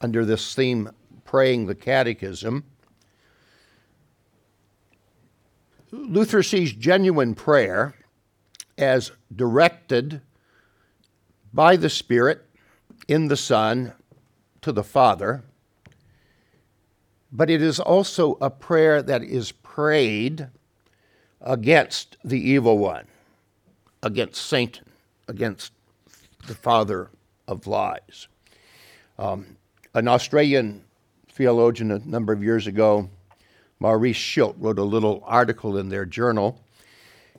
under 0.00 0.24
this 0.24 0.55
theme, 0.55 0.90
Praying 1.24 1.66
the 1.66 1.74
Catechism. 1.74 2.64
Luther 5.90 6.42
sees 6.42 6.72
genuine 6.72 7.35
prayer 7.35 7.94
as 8.76 9.12
directed 9.35 10.20
by 11.53 11.77
the 11.77 11.91
Spirit 11.91 12.47
in 13.09 13.29
the 13.29 13.37
Son 13.37 13.93
to 14.61 14.73
the 14.73 14.85
Father, 14.85 15.43
but 17.31 17.51
it 17.51 17.62
is 17.62 17.81
also 17.81 18.37
a 18.41 18.51
prayer 18.51 19.03
that 19.03 19.23
is 19.23 19.53
prayed 19.53 20.49
against 21.41 22.17
the 22.25 22.38
evil 22.38 22.79
one, 22.79 23.07
against 24.03 24.47
Satan, 24.47 24.85
against 25.29 25.73
the 26.47 26.55
father 26.55 27.11
of 27.49 27.67
lies. 27.67 28.29
Um, 29.19 29.57
an 29.95 30.09
Australian 30.09 30.85
theologian 31.31 31.91
a 31.91 31.99
number 32.01 32.33
of 32.33 32.43
years 32.43 32.67
ago 32.67 33.09
Maurice 33.83 34.17
Schild 34.17 34.55
wrote 34.59 34.79
a 34.79 34.85
little 34.85 35.25
article 35.27 35.77
in 35.77 35.88
their 35.88 36.05
journal 36.05 36.61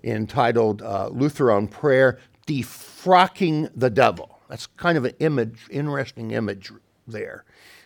entitled 0.04 0.82
uh, 0.82 1.08
Luther 1.08 1.52
on 1.52 1.70
Prayer 1.70 2.20
Defrocking 2.48 3.70
the 3.76 3.90
Devil. 3.90 4.40
That's 4.50 4.68
kind 4.68 4.98
of 4.98 5.06
an 5.06 5.14
image, 5.20 5.68
interesting 5.70 6.32
image 6.32 6.72
there. 7.08 7.46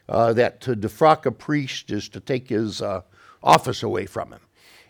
Uh, 0.09 0.33
that 0.33 0.61
to 0.61 0.75
defrock 0.75 1.25
a 1.25 1.31
priest 1.31 1.91
is 1.91 2.07
to 2.09 2.19
take 2.19 2.49
his 2.49 2.81
uh, 2.81 3.01
office 3.43 3.83
away 3.83 4.05
from 4.05 4.31
him. 4.31 4.39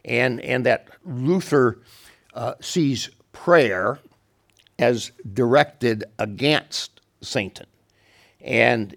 And, 0.05 0.39
and 0.41 0.65
that 0.65 0.89
Luther 1.03 1.79
uh, 2.33 2.53
sees 2.61 3.09
prayer 3.31 3.99
as 4.79 5.11
directed 5.33 6.03
against 6.19 7.01
Satan. 7.21 7.65
And 8.41 8.95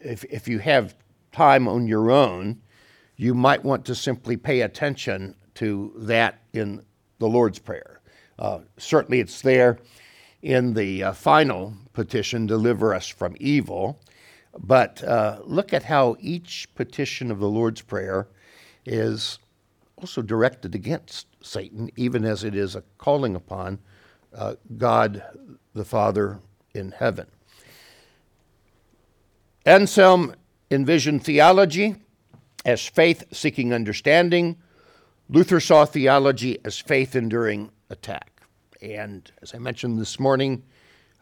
if, 0.00 0.24
if 0.24 0.48
you 0.48 0.58
have 0.58 0.94
time 1.32 1.68
on 1.68 1.86
your 1.86 2.10
own, 2.10 2.60
you 3.16 3.34
might 3.34 3.64
want 3.64 3.84
to 3.86 3.94
simply 3.94 4.36
pay 4.36 4.62
attention 4.62 5.36
to 5.54 5.92
that 5.96 6.40
in 6.52 6.84
the 7.20 7.28
Lord's 7.28 7.60
Prayer. 7.60 7.93
Uh, 8.38 8.60
certainly, 8.78 9.20
it's 9.20 9.42
there 9.42 9.78
in 10.42 10.74
the 10.74 11.04
uh, 11.04 11.12
final 11.12 11.74
petition, 11.92 12.46
Deliver 12.46 12.94
Us 12.94 13.08
from 13.08 13.36
Evil. 13.40 14.00
But 14.58 15.02
uh, 15.02 15.40
look 15.44 15.72
at 15.72 15.84
how 15.84 16.16
each 16.20 16.68
petition 16.74 17.30
of 17.30 17.40
the 17.40 17.48
Lord's 17.48 17.80
Prayer 17.80 18.28
is 18.84 19.38
also 19.96 20.22
directed 20.22 20.74
against 20.74 21.26
Satan, 21.40 21.90
even 21.96 22.24
as 22.24 22.44
it 22.44 22.54
is 22.54 22.76
a 22.76 22.82
calling 22.98 23.34
upon 23.34 23.78
uh, 24.34 24.54
God 24.76 25.22
the 25.74 25.84
Father 25.84 26.40
in 26.74 26.90
heaven. 26.90 27.26
Anselm 29.64 30.34
envisioned 30.70 31.24
theology 31.24 31.96
as 32.64 32.86
faith 32.86 33.24
seeking 33.32 33.72
understanding. 33.72 34.56
Luther 35.28 35.60
saw 35.60 35.84
theology 35.84 36.58
as 36.64 36.78
faith 36.78 37.16
enduring 37.16 37.70
attack. 37.94 38.42
And 38.82 39.30
as 39.40 39.54
I 39.54 39.58
mentioned 39.58 39.98
this 39.98 40.20
morning, 40.20 40.62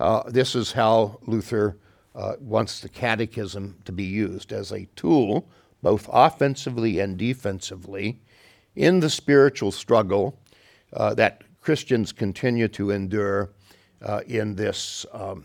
uh, 0.00 0.24
this 0.28 0.56
is 0.56 0.72
how 0.72 1.20
Luther 1.26 1.76
uh, 2.16 2.32
wants 2.40 2.80
the 2.80 2.88
catechism 2.88 3.76
to 3.85 3.92
be 3.92 4.04
used 4.04 4.52
as 4.52 4.72
a 4.72 4.88
tool, 4.96 5.48
both 5.82 6.08
offensively 6.12 6.98
and 6.98 7.16
defensively, 7.16 8.18
in 8.74 9.00
the 9.00 9.11
spiritual 9.11 9.70
struggle 9.70 10.40
uh, 10.94 11.14
that 11.14 11.44
Christians 11.61 12.11
continue 12.12 12.68
to 12.68 12.90
endure 12.90 13.50
uh, 14.00 14.22
in, 14.26 14.56
this, 14.56 15.06
um, 15.12 15.44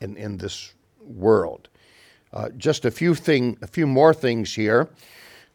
in, 0.00 0.16
in 0.16 0.38
this 0.38 0.74
world. 1.00 1.68
Uh, 2.32 2.48
just 2.56 2.84
a 2.84 2.90
few, 2.90 3.14
thing, 3.14 3.56
a 3.62 3.66
few 3.66 3.86
more 3.86 4.12
things 4.12 4.52
here. 4.54 4.88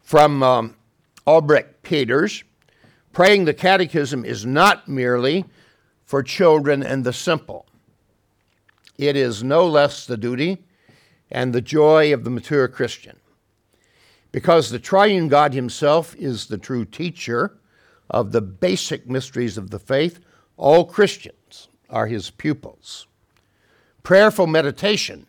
From 0.01 0.41
um, 0.43 0.75
Albrecht 1.27 1.83
Peters 1.83 2.43
Praying 3.11 3.45
the 3.45 3.53
Catechism 3.53 4.23
is 4.23 4.45
not 4.45 4.87
merely 4.87 5.45
for 6.05 6.23
children 6.23 6.83
and 6.83 7.03
the 7.03 7.13
simple, 7.13 7.65
it 8.97 9.15
is 9.15 9.43
no 9.43 9.65
less 9.67 10.05
the 10.05 10.17
duty 10.17 10.65
and 11.31 11.53
the 11.53 11.61
joy 11.61 12.13
of 12.13 12.23
the 12.23 12.29
mature 12.29 12.67
Christian. 12.67 13.17
Because 14.31 14.69
the 14.69 14.79
triune 14.79 15.27
God 15.27 15.53
Himself 15.53 16.15
is 16.15 16.47
the 16.47 16.57
true 16.57 16.85
teacher 16.85 17.57
of 18.09 18.31
the 18.31 18.41
basic 18.41 19.07
mysteries 19.07 19.57
of 19.57 19.69
the 19.69 19.79
faith, 19.79 20.19
all 20.57 20.85
Christians 20.85 21.67
are 21.89 22.07
His 22.07 22.29
pupils. 22.29 23.07
Prayerful 24.03 24.47
meditation 24.47 25.25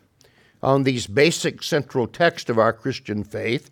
on 0.61 0.83
these 0.83 1.07
basic 1.07 1.63
central 1.63 2.07
texts 2.07 2.49
of 2.49 2.59
our 2.59 2.73
Christian 2.73 3.23
faith 3.23 3.71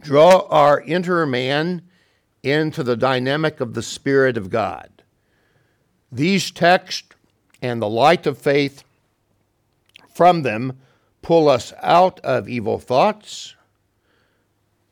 draw 0.00 0.46
our 0.48 0.80
inner 0.82 1.26
man 1.26 1.82
into 2.42 2.82
the 2.82 2.96
dynamic 2.96 3.60
of 3.60 3.74
the 3.74 3.82
Spirit 3.82 4.36
of 4.36 4.50
God. 4.50 4.90
These 6.10 6.50
texts 6.50 7.14
and 7.62 7.80
the 7.80 7.88
light 7.88 8.26
of 8.26 8.38
faith 8.38 8.82
from 10.14 10.42
them 10.42 10.78
pull 11.22 11.48
us 11.48 11.72
out 11.82 12.18
of 12.20 12.48
evil 12.48 12.78
thoughts, 12.78 13.54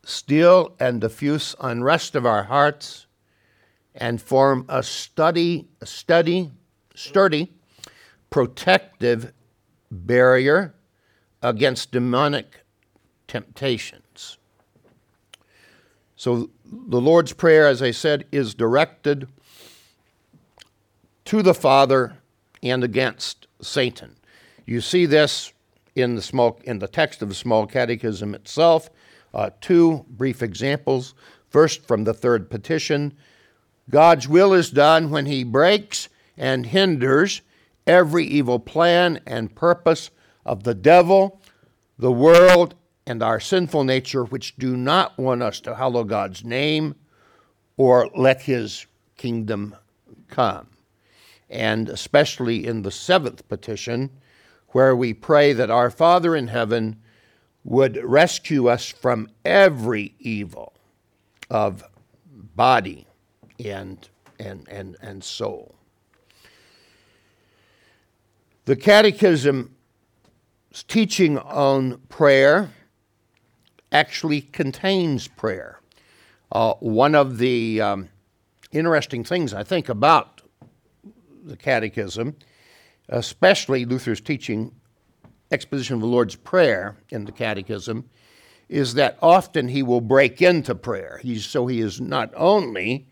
still 0.05 0.75
and 0.79 1.01
diffuse 1.01 1.55
unrest 1.61 2.15
of 2.15 2.27
our 2.27 2.45
hearts, 2.45 3.07
and 3.95 4.23
form 4.23 4.65
a 4.69 4.83
study, 4.83 5.69
a 5.81 5.87
steady, 5.87 6.51
sturdy, 6.95 7.53
protective 8.31 9.33
barrier 9.91 10.75
against 11.43 11.93
demonic 11.93 12.61
temptations. 13.27 14.39
So 16.17 16.51
the 16.71 17.01
Lord's 17.01 17.33
Prayer, 17.33 17.67
as 17.67 17.83
I 17.83 17.91
said, 17.91 18.27
is 18.31 18.55
directed 18.55 19.29
to 21.25 21.43
the 21.43 21.55
Father 21.55 22.19
and 22.63 22.83
against 22.85 23.47
Satan. 23.61 24.17
You 24.67 24.81
see 24.81 25.07
this 25.07 25.53
in 25.95 26.15
the 26.15 26.23
small 26.23 26.61
in 26.65 26.79
the 26.79 26.89
text 26.89 27.23
of 27.23 27.29
the 27.29 27.35
small 27.35 27.67
catechism 27.67 28.35
itself. 28.35 28.91
Uh, 29.35 29.51
two 29.61 30.05
brief 30.11 30.43
examples. 30.43 31.15
First, 31.49 31.87
from 31.87 32.05
the 32.05 32.15
third 32.15 32.51
petition, 32.51 33.17
God's 33.91 34.29
will 34.29 34.53
is 34.53 34.71
done 34.71 35.11
when 35.11 35.27
He 35.27 35.45
breaks 35.45 36.09
and 36.37 36.67
hinders 36.67 37.43
every 37.87 38.25
evil 38.25 38.59
plan 38.59 39.21
and 39.27 39.55
purpose 39.55 40.11
of 40.45 40.65
the 40.65 40.75
devil, 40.75 41.41
the 41.99 42.13
world, 42.13 42.75
and 43.09 43.23
our 43.23 43.41
sinful 43.41 43.85
nature, 43.85 44.23
which 44.23 44.55
do 44.57 44.77
not 44.77 45.19
want 45.19 45.43
us 45.43 45.61
to 45.61 45.75
hallow 45.75 46.05
God's 46.05 46.45
name 46.45 46.95
or 47.79 48.11
let 48.15 48.43
his 48.43 48.85
kingdom 49.17 49.75
come. 50.29 50.67
And 51.49 51.89
especially 51.89 52.67
in 52.67 52.83
the 52.83 52.91
seventh 52.91 53.49
petition, 53.49 54.11
where 54.69 54.95
we 54.95 55.15
pray 55.15 55.55
that 55.55 55.71
our 55.71 55.91
Father 55.91 56.37
in 56.37 56.49
heaven 56.49 57.01
would 57.65 57.97
rescue 58.05 58.69
us 58.69 58.87
from 58.91 59.31
every 59.43 60.15
evil 60.19 60.75
of 61.49 61.83
body 62.55 63.07
and, 63.65 64.07
and, 64.39 64.69
and, 64.69 64.99
and 65.01 65.25
soul. 65.25 65.75
The 68.67 68.77
Catechism's 68.77 69.71
teaching 70.87 71.39
on 71.39 71.97
prayer 72.11 72.71
actually 73.93 74.41
contains 74.41 75.29
prayer. 75.29 75.81
Uh, 76.53 76.75
one 76.81 77.15
of 77.15 77.39
the 77.39 77.81
um, 77.81 78.09
interesting 78.73 79.25
things 79.25 79.53
I 79.55 79.65
think 79.65 79.89
about 79.89 80.43
the 81.45 81.57
Catechism, 81.57 82.37
especially 83.09 83.85
Luther's 83.85 84.21
teaching 84.21 84.75
exposition 85.51 85.95
of 85.95 86.01
the 86.01 86.07
Lord's 86.07 86.37
Prayer 86.37 86.97
in 87.11 87.25
the 87.25 87.33
Catechism, 87.33 88.09
is 88.69 88.95
that 88.95 89.19
often 89.23 89.69
he 89.69 89.83
will 89.83 90.03
break 90.03 90.43
into 90.43 90.75
prayer. 90.75 91.19
He's, 91.23 91.47
so 91.47 91.67
he 91.67 91.81
is 91.81 92.01
not 92.01 92.31
only 92.37 93.09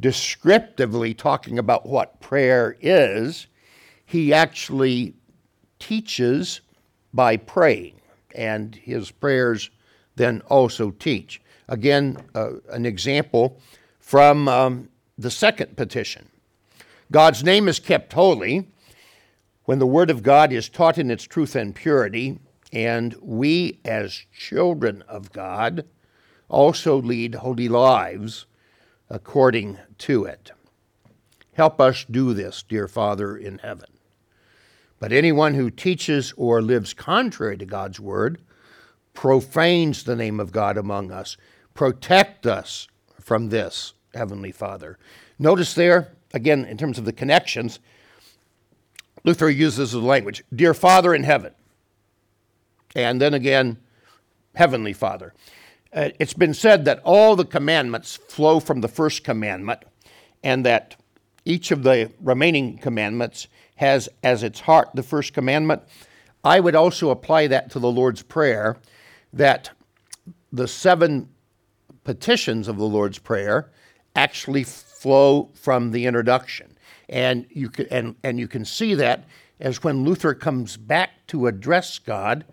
descriptively 0.00 1.14
talking 1.14 1.58
about 1.58 1.86
what 1.86 2.20
prayer 2.20 2.76
is, 2.80 3.46
he 4.04 4.34
actually 4.34 5.14
teaches 5.78 6.60
by 7.14 7.36
praying, 7.36 8.00
and 8.34 8.74
his 8.74 9.10
prayers 9.10 9.70
then 10.16 10.40
also 10.48 10.90
teach. 10.90 11.40
Again, 11.68 12.18
uh, 12.34 12.52
an 12.70 12.86
example 12.86 13.60
from 13.98 14.48
um, 14.48 14.88
the 15.18 15.30
second 15.30 15.76
petition 15.76 16.28
God's 17.10 17.44
name 17.44 17.68
is 17.68 17.78
kept 17.78 18.12
holy 18.14 18.66
when 19.64 19.78
the 19.78 19.86
Word 19.86 20.10
of 20.10 20.22
God 20.22 20.52
is 20.52 20.68
taught 20.68 20.98
in 20.98 21.10
its 21.10 21.24
truth 21.24 21.54
and 21.54 21.74
purity, 21.74 22.38
and 22.72 23.14
we, 23.20 23.80
as 23.84 24.24
children 24.36 25.02
of 25.02 25.30
God, 25.30 25.84
also 26.48 27.00
lead 27.00 27.36
holy 27.36 27.68
lives 27.68 28.46
according 29.10 29.78
to 29.98 30.24
it. 30.24 30.52
Help 31.52 31.80
us 31.80 32.06
do 32.10 32.32
this, 32.32 32.64
dear 32.66 32.88
Father 32.88 33.36
in 33.36 33.58
heaven. 33.58 33.90
But 34.98 35.12
anyone 35.12 35.52
who 35.54 35.70
teaches 35.70 36.32
or 36.36 36.62
lives 36.62 36.94
contrary 36.94 37.58
to 37.58 37.66
God's 37.66 38.00
word 38.00 38.40
profanes 39.14 40.04
the 40.04 40.16
name 40.16 40.40
of 40.40 40.52
God 40.52 40.76
among 40.76 41.10
us. 41.10 41.36
Protect 41.74 42.46
us 42.46 42.88
from 43.20 43.48
this, 43.48 43.94
Heavenly 44.14 44.52
Father. 44.52 44.98
Notice 45.38 45.74
there, 45.74 46.12
again, 46.34 46.64
in 46.64 46.76
terms 46.76 46.98
of 46.98 47.04
the 47.04 47.12
connections, 47.12 47.78
Luther 49.24 49.50
uses 49.50 49.92
the 49.92 50.00
language, 50.00 50.42
Dear 50.54 50.74
Father 50.74 51.14
in 51.14 51.22
heaven. 51.22 51.52
And 52.94 53.20
then 53.20 53.34
again, 53.34 53.78
Heavenly 54.54 54.92
Father. 54.92 55.32
Uh, 55.92 56.10
it's 56.18 56.34
been 56.34 56.54
said 56.54 56.84
that 56.84 57.00
all 57.04 57.36
the 57.36 57.44
commandments 57.44 58.16
flow 58.16 58.60
from 58.60 58.80
the 58.80 58.88
first 58.88 59.24
commandment, 59.24 59.80
and 60.42 60.66
that 60.66 60.96
each 61.44 61.70
of 61.70 61.82
the 61.82 62.10
remaining 62.20 62.78
commandments 62.78 63.46
has 63.76 64.08
as 64.22 64.42
its 64.42 64.60
heart 64.60 64.90
the 64.94 65.02
first 65.02 65.32
commandment. 65.32 65.82
I 66.44 66.60
would 66.60 66.74
also 66.74 67.10
apply 67.10 67.46
that 67.48 67.70
to 67.70 67.78
the 67.78 67.90
Lord's 67.90 68.22
Prayer 68.22 68.76
that 69.32 69.70
the 70.52 70.68
seven 70.68 71.28
petitions 72.04 72.68
of 72.68 72.76
the 72.76 72.84
Lord's 72.84 73.18
Prayer 73.18 73.70
actually 74.14 74.64
flow 74.64 75.50
from 75.54 75.90
the 75.90 76.06
introduction. 76.06 76.76
And 77.08 77.46
you 77.50 77.70
can, 77.70 77.86
and, 77.90 78.16
and 78.22 78.38
you 78.38 78.48
can 78.48 78.64
see 78.64 78.94
that 78.94 79.24
as 79.60 79.82
when 79.82 80.04
Luther 80.04 80.34
comes 80.34 80.76
back 80.76 81.26
to 81.28 81.46
address 81.46 81.98
God, 81.98 82.44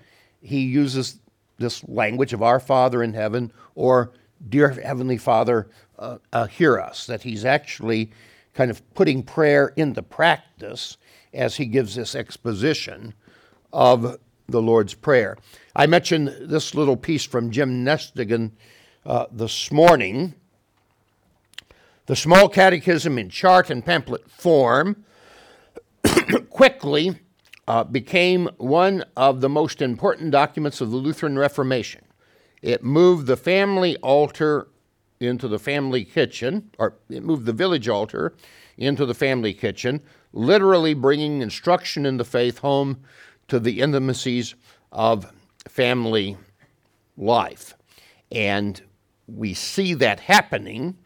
he 0.41 0.61
uses 0.61 1.19
this 1.57 1.83
language 1.87 2.33
of 2.33 2.41
Our 2.41 2.59
Father 2.59 3.03
in 3.03 3.13
heaven 3.13 3.51
or 3.75 4.13
Dear 4.47 4.69
Heavenly 4.69 5.17
Father, 5.17 5.69
uh, 5.97 6.19
uh, 6.31 6.45
hear 6.45 6.79
us. 6.79 7.05
That 7.07 7.23
he's 7.23 7.43
actually 7.43 8.11
kind 8.53 8.71
of 8.71 8.81
putting 8.93 9.21
prayer 9.21 9.73
into 9.75 10.01
practice 10.01 10.97
as 11.33 11.57
he 11.57 11.65
gives 11.65 11.95
this 11.95 12.15
exposition 12.15 13.13
of 13.73 14.17
the 14.51 14.61
Lord's 14.61 14.93
Prayer. 14.93 15.37
I 15.75 15.87
mentioned 15.87 16.35
this 16.41 16.75
little 16.75 16.97
piece 16.97 17.25
from 17.25 17.51
Jim 17.51 17.85
Nestingen 17.85 18.51
uh, 19.05 19.25
this 19.31 19.71
morning. 19.71 20.35
The 22.07 22.15
small 22.15 22.49
catechism 22.49 23.17
in 23.17 23.29
chart 23.29 23.69
and 23.69 23.85
pamphlet 23.85 24.29
form 24.29 25.03
quickly 26.49 27.19
uh, 27.67 27.83
became 27.83 28.49
one 28.57 29.03
of 29.15 29.41
the 29.41 29.49
most 29.49 29.81
important 29.81 30.31
documents 30.31 30.81
of 30.81 30.89
the 30.89 30.97
Lutheran 30.97 31.37
Reformation. 31.37 32.03
It 32.61 32.83
moved 32.83 33.27
the 33.27 33.37
family 33.37 33.95
altar 33.97 34.67
into 35.19 35.47
the 35.47 35.59
family 35.59 36.03
kitchen, 36.03 36.71
or 36.77 36.95
it 37.09 37.23
moved 37.23 37.45
the 37.45 37.53
village 37.53 37.87
altar 37.87 38.33
into 38.77 39.05
the 39.05 39.13
family 39.13 39.53
kitchen, 39.53 40.01
literally 40.33 40.93
bringing 40.93 41.41
instruction 41.41 42.05
in 42.05 42.17
the 42.17 42.25
faith 42.25 42.59
home 42.59 43.01
to 43.49 43.59
the 43.59 43.81
intimacies 43.81 44.55
of 44.91 45.31
family 45.67 46.37
life. 47.17 47.75
And 48.31 48.81
we 49.27 49.53
see 49.53 49.93
that 49.95 50.19
happening 50.19 50.97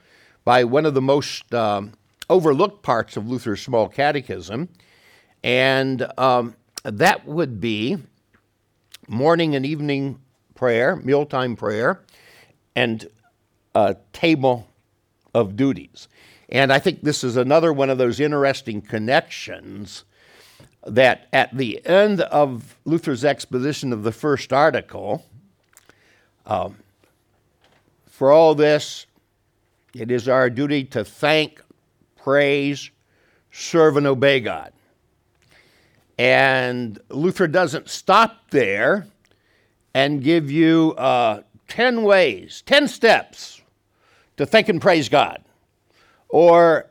by 0.45 0.63
one 0.63 0.85
of 0.85 0.93
the 0.93 1.01
most 1.01 1.53
um, 1.53 1.93
overlooked 2.29 2.83
parts 2.83 3.17
of 3.17 3.27
Luther's 3.27 3.61
small 3.61 3.87
catechism, 3.87 4.69
and 5.43 6.07
um, 6.17 6.55
that 6.83 7.25
would 7.25 7.59
be 7.59 7.97
morning 9.07 9.55
and 9.55 9.65
evening 9.65 10.19
prayer, 10.55 10.95
mealtime 10.97 11.55
prayer, 11.55 12.01
and 12.75 13.07
a 13.75 13.95
table 14.11 14.67
of 15.33 15.55
duties. 15.55 16.07
And 16.49 16.71
I 16.71 16.79
think 16.79 17.01
this 17.01 17.23
is 17.23 17.35
another 17.35 17.73
one 17.73 17.89
of 17.89 17.97
those 17.97 18.19
interesting 18.19 18.81
connections 18.81 20.03
that 20.85 21.27
at 21.31 21.55
the 21.55 21.85
end 21.85 22.21
of 22.21 22.77
Luther's 22.85 23.23
exposition 23.23 23.93
of 23.93 24.03
the 24.03 24.11
first 24.11 24.51
article, 24.51 25.25
um, 26.45 26.77
for 28.07 28.31
all 28.31 28.53
this, 28.53 29.05
it 29.93 30.11
is 30.11 30.27
our 30.27 30.49
duty 30.49 30.83
to 30.85 31.05
thank, 31.05 31.61
praise, 32.15 32.89
serve, 33.51 33.97
and 33.97 34.07
obey 34.07 34.39
God. 34.39 34.73
And 36.17 36.99
Luther 37.09 37.47
doesn't 37.47 37.89
stop 37.89 38.49
there 38.51 39.07
and 39.93 40.23
give 40.23 40.51
you 40.51 40.93
uh, 40.97 41.41
10 41.67 42.03
ways, 42.03 42.63
10 42.65 42.87
steps 42.87 43.61
to 44.37 44.45
thank 44.45 44.69
and 44.69 44.81
praise 44.81 45.09
God, 45.09 45.43
or 46.29 46.87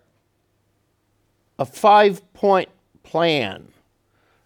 a 1.58 1.64
five 1.64 2.22
point 2.34 2.68
plan 3.02 3.71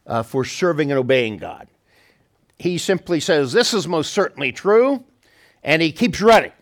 uh, 0.06 0.22
for 0.22 0.44
serving 0.44 0.90
and 0.90 0.98
obeying 0.98 1.36
God. 1.36 1.68
He 2.58 2.78
simply 2.78 3.20
says, 3.20 3.52
This 3.52 3.74
is 3.74 3.86
most 3.86 4.12
certainly 4.12 4.52
true, 4.52 5.04
and 5.62 5.82
he 5.82 5.92
keeps 5.92 6.20
running. 6.20 6.52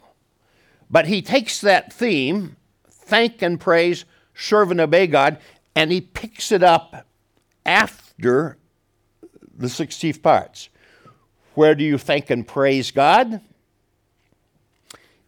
But 0.90 1.06
he 1.06 1.22
takes 1.22 1.60
that 1.60 1.92
theme, 1.92 2.56
thank 2.88 3.42
and 3.42 3.60
praise, 3.60 4.04
serve 4.34 4.70
and 4.70 4.80
obey 4.80 5.06
God, 5.06 5.38
and 5.74 5.90
he 5.90 6.00
picks 6.00 6.52
it 6.52 6.62
up 6.62 7.06
after 7.64 8.58
the 9.56 9.68
six 9.68 9.98
chief 9.98 10.22
parts. 10.22 10.68
Where 11.54 11.74
do 11.74 11.84
you 11.84 11.98
thank 11.98 12.30
and 12.30 12.46
praise 12.46 12.90
God? 12.90 13.40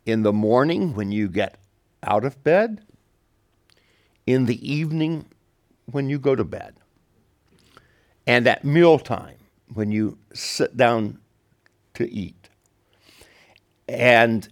In 0.04 0.22
the 0.22 0.32
morning 0.32 0.94
when 0.94 1.12
you 1.12 1.28
get 1.28 1.58
out 2.02 2.24
of 2.24 2.42
bed, 2.42 2.84
in 4.26 4.46
the 4.46 4.72
evening 4.72 5.26
when 5.86 6.08
you 6.08 6.18
go 6.18 6.34
to 6.34 6.44
bed, 6.44 6.76
and 8.26 8.46
at 8.46 8.64
mealtime 8.64 9.36
when 9.74 9.90
you 9.90 10.18
sit 10.32 10.76
down 10.76 11.18
to 11.94 12.10
eat. 12.10 12.48
And 13.88 14.48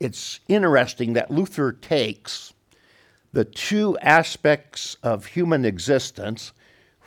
it's 0.00 0.40
interesting 0.48 1.14
that 1.14 1.30
Luther 1.30 1.72
takes 1.72 2.52
the 3.32 3.44
two 3.44 3.98
aspects 3.98 4.96
of 5.02 5.26
human 5.26 5.64
existence 5.64 6.52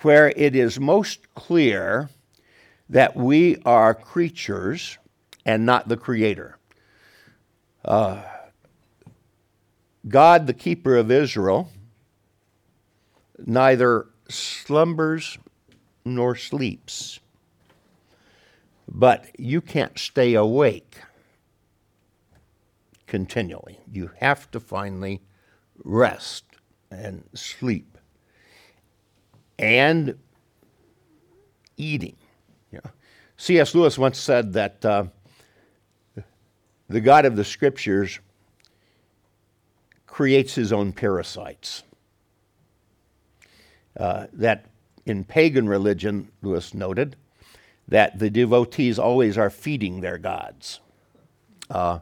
where 0.02 0.34
it 0.36 0.56
is 0.56 0.80
most 0.80 1.34
clear 1.36 2.10
that 2.90 3.16
we 3.16 3.58
are 3.66 3.94
creatures 3.94 4.98
and 5.46 5.66
not 5.66 5.88
the 5.88 5.98
creator. 5.98 6.58
Uh, 7.84 8.22
God, 10.08 10.48
the 10.48 10.54
keeper 10.54 10.96
of 10.96 11.12
Israel, 11.12 11.70
neither 13.46 14.08
slumbers 14.30 15.38
nor 16.16 16.36
sleeps. 16.36 17.20
But 18.88 19.28
you 19.38 19.62
can't 19.62 19.98
stay 20.00 20.34
awake 20.34 21.02
continually. 23.06 23.80
You 23.92 24.12
have 24.20 24.50
to 24.52 24.60
finally 24.60 25.22
rest 25.84 26.44
and 26.92 27.24
sleep. 27.34 27.98
And 29.60 30.18
eating. 31.78 32.16
Yeah. 32.72 32.80
C.S. 33.38 33.74
Lewis 33.74 33.98
once 33.98 34.20
said 34.20 34.54
that 34.54 34.86
uh, 34.86 35.06
the 36.90 37.02
God 37.02 37.26
of 37.26 37.36
the 37.36 37.44
Scriptures 37.44 38.20
creates 40.06 40.56
his 40.56 40.74
own 40.74 40.92
parasites. 40.94 41.84
Uh, 44.00 44.28
that 44.34 44.66
in 45.08 45.24
pagan 45.24 45.68
religion, 45.70 46.30
Lewis 46.42 46.74
noted, 46.74 47.16
that 47.88 48.20
the 48.20 48.30
devotees 48.30 49.00
always 49.00 49.38
are 49.38 49.50
feeding 49.50 50.02
their 50.02 50.18
gods. 50.18 50.82
Uh, 51.70 52.00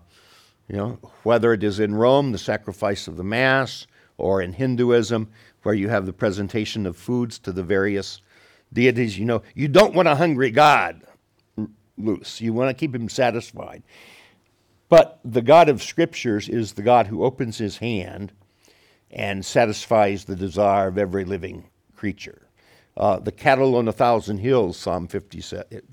You 0.68 0.78
know, 0.78 1.00
whether 1.22 1.54
it 1.54 1.64
is 1.64 1.80
in 1.80 1.94
Rome, 1.94 2.32
the 2.32 2.40
sacrifice 2.40 3.08
of 3.08 3.18
the 3.18 3.24
Mass, 3.24 3.86
or 4.18 4.42
in 4.42 4.54
Hinduism, 4.54 5.30
where 5.62 5.76
you 5.76 5.90
have 5.90 6.08
the 6.08 6.14
presentation 6.14 6.88
of 6.88 6.98
foods 6.98 7.38
to 7.40 7.52
the 7.52 7.62
various 7.62 8.22
deities. 8.74 9.20
You 9.20 9.26
know, 9.26 9.44
you 9.54 9.68
don't 9.68 9.94
want 9.94 10.08
a 10.08 10.16
hungry 10.16 10.50
God 10.50 11.04
loose, 11.98 12.42
you 12.42 12.52
want 12.52 12.70
to 12.70 12.80
keep 12.80 12.96
him 12.96 13.10
satisfied. 13.10 13.84
But 14.90 15.20
the 15.24 15.44
God 15.44 15.70
of 15.70 15.84
Scriptures 15.84 16.50
is 16.50 16.74
the 16.74 16.82
God 16.82 17.08
who 17.08 17.24
opens 17.24 17.60
his 17.60 17.78
hand 17.78 18.32
and 19.12 19.46
satisfies 19.46 20.26
the 20.26 20.36
desire 20.36 20.88
of 20.88 20.98
every 20.98 21.26
living 21.26 21.70
creature. 21.96 22.45
Uh, 22.98 23.20
the 23.20 23.32
cattle 23.32 23.76
on 23.76 23.88
a 23.88 23.92
thousand 23.92 24.38
hills, 24.38 24.78
Psalm 24.78 25.08
50, 25.08 25.44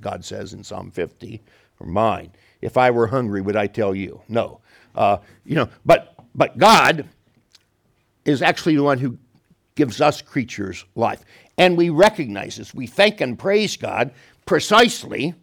God 0.00 0.24
says 0.24 0.52
in 0.52 0.62
Psalm 0.62 0.90
50, 0.90 1.42
are 1.80 1.86
mine. 1.86 2.32
If 2.60 2.76
I 2.76 2.90
were 2.90 3.08
hungry, 3.08 3.40
would 3.40 3.56
I 3.56 3.66
tell 3.66 3.94
you? 3.94 4.20
No. 4.28 4.60
Uh, 4.94 5.18
you 5.44 5.56
know, 5.56 5.68
but 5.84 6.14
but 6.34 6.56
God 6.56 7.08
is 8.24 8.40
actually 8.40 8.76
the 8.76 8.82
one 8.82 8.98
who 8.98 9.18
gives 9.74 10.00
us 10.00 10.22
creatures 10.22 10.84
life, 10.94 11.24
and 11.58 11.76
we 11.76 11.90
recognize 11.90 12.56
this. 12.56 12.74
We 12.74 12.86
thank 12.86 13.20
and 13.20 13.38
praise 13.38 13.76
God 13.76 14.12
precisely 14.46 15.34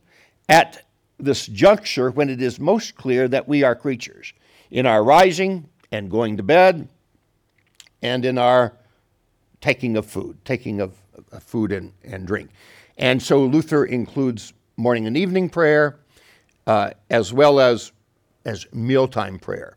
at 0.47 0.85
this 1.17 1.45
juncture 1.45 2.11
when 2.11 2.29
it 2.29 2.41
is 2.41 2.59
most 2.59 2.95
clear 2.95 3.27
that 3.27 3.47
we 3.47 3.63
are 3.63 3.75
creatures 3.75 4.33
in 4.71 4.85
our 4.85 5.03
rising 5.03 5.67
and 5.91 6.09
going 6.09 6.37
to 6.37 6.43
bed, 6.43 6.87
and 8.01 8.23
in 8.23 8.37
our 8.37 8.73
taking 9.61 9.97
of 9.97 10.05
food, 10.05 10.37
taking 10.45 10.79
of 10.79 10.93
food 11.39 11.71
and, 11.71 11.93
and 12.03 12.27
drink. 12.27 12.49
And 12.97 13.21
so 13.21 13.43
Luther 13.45 13.85
includes 13.85 14.53
morning 14.77 15.07
and 15.07 15.15
evening 15.17 15.49
prayer 15.49 15.99
uh, 16.67 16.91
as 17.09 17.33
well 17.33 17.59
as, 17.59 17.91
as 18.45 18.65
mealtime 18.73 19.39
prayer. 19.39 19.75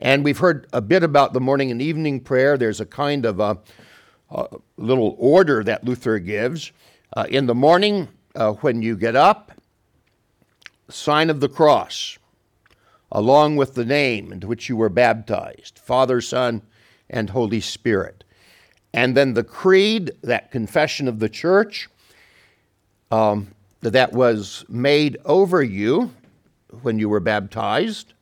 And 0.00 0.24
we've 0.24 0.38
heard 0.38 0.66
a 0.72 0.80
bit 0.80 1.02
about 1.02 1.34
the 1.34 1.40
morning 1.40 1.70
and 1.70 1.82
evening 1.82 2.20
prayer. 2.20 2.56
There's 2.56 2.80
a 2.80 2.86
kind 2.86 3.26
of 3.26 3.40
a, 3.40 3.58
a 4.30 4.46
little 4.78 5.14
order 5.18 5.62
that 5.64 5.84
Luther 5.84 6.18
gives. 6.18 6.72
Uh, 7.14 7.26
in 7.28 7.46
the 7.46 7.54
morning, 7.54 8.08
uh, 8.34 8.52
when 8.52 8.80
you 8.80 8.96
get 8.96 9.16
up, 9.16 9.52
sign 10.88 11.28
of 11.28 11.40
the 11.40 11.48
cross, 11.48 12.18
along 13.12 13.56
with 13.56 13.74
the 13.74 13.84
name 13.84 14.32
into 14.32 14.46
which 14.46 14.68
you 14.68 14.76
were 14.76 14.88
baptized 14.88 15.78
Father, 15.78 16.20
Son, 16.20 16.62
and 17.08 17.30
Holy 17.30 17.60
Spirit. 17.60 18.24
And 18.92 19.16
then 19.16 19.34
the 19.34 19.44
creed, 19.44 20.12
that 20.22 20.50
confession 20.50 21.08
of 21.08 21.18
the 21.18 21.28
church, 21.28 21.88
um, 23.10 23.48
that 23.82 24.12
was 24.12 24.64
made 24.68 25.16
over 25.24 25.62
you 25.62 26.12
when 26.82 26.98
you 26.98 27.08
were 27.08 27.20
baptized, 27.20 28.12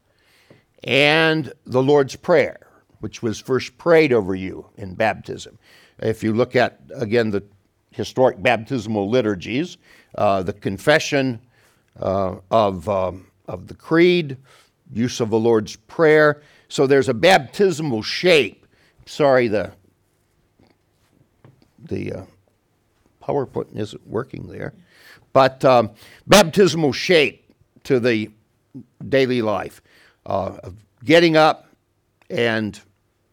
and 0.84 1.52
the 1.66 1.82
Lord's 1.82 2.16
Prayer, 2.16 2.60
which 3.00 3.22
was 3.22 3.38
first 3.40 3.76
prayed 3.76 4.12
over 4.12 4.34
you 4.34 4.66
in 4.76 4.94
baptism. 4.94 5.58
If 5.98 6.22
you 6.22 6.32
look 6.32 6.54
at, 6.54 6.80
again, 6.94 7.30
the 7.30 7.42
historic 7.90 8.40
baptismal 8.40 9.10
liturgies, 9.10 9.78
uh, 10.16 10.42
the 10.42 10.52
confession 10.52 11.40
uh, 12.00 12.36
of, 12.50 12.88
um, 12.88 13.26
of 13.48 13.66
the 13.66 13.74
creed, 13.74 14.36
use 14.92 15.20
of 15.20 15.30
the 15.30 15.38
Lord's 15.38 15.76
Prayer. 15.76 16.42
So 16.68 16.86
there's 16.86 17.08
a 17.08 17.14
baptismal 17.14 18.02
shape. 18.02 18.66
Sorry, 19.06 19.48
the, 19.48 19.72
the 21.78 22.12
uh, 22.12 22.22
PowerPoint 23.22 23.76
isn't 23.76 24.06
working 24.06 24.48
there. 24.48 24.74
But 25.32 25.64
um, 25.64 25.90
baptismal 26.26 26.92
shape 26.92 27.52
to 27.84 28.00
the 28.00 28.30
daily 29.08 29.42
life 29.42 29.82
uh, 30.26 30.56
of 30.62 30.74
getting 31.04 31.36
up 31.36 31.68
and, 32.30 32.80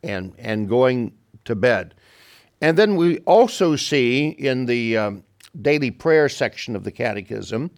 and, 0.04 0.34
and 0.38 0.70
going 0.70 1.14
to 1.46 1.56
bed. 1.56 1.96
And 2.62 2.78
then 2.78 2.96
we 2.96 3.20
also 3.20 3.76
see 3.76 4.30
in 4.30 4.66
the 4.66 4.98
um, 4.98 5.24
daily 5.62 5.92
prayer 5.92 6.30
section 6.30 6.76
of 6.76 6.84
the 6.84 6.92
Catechism 6.92 7.72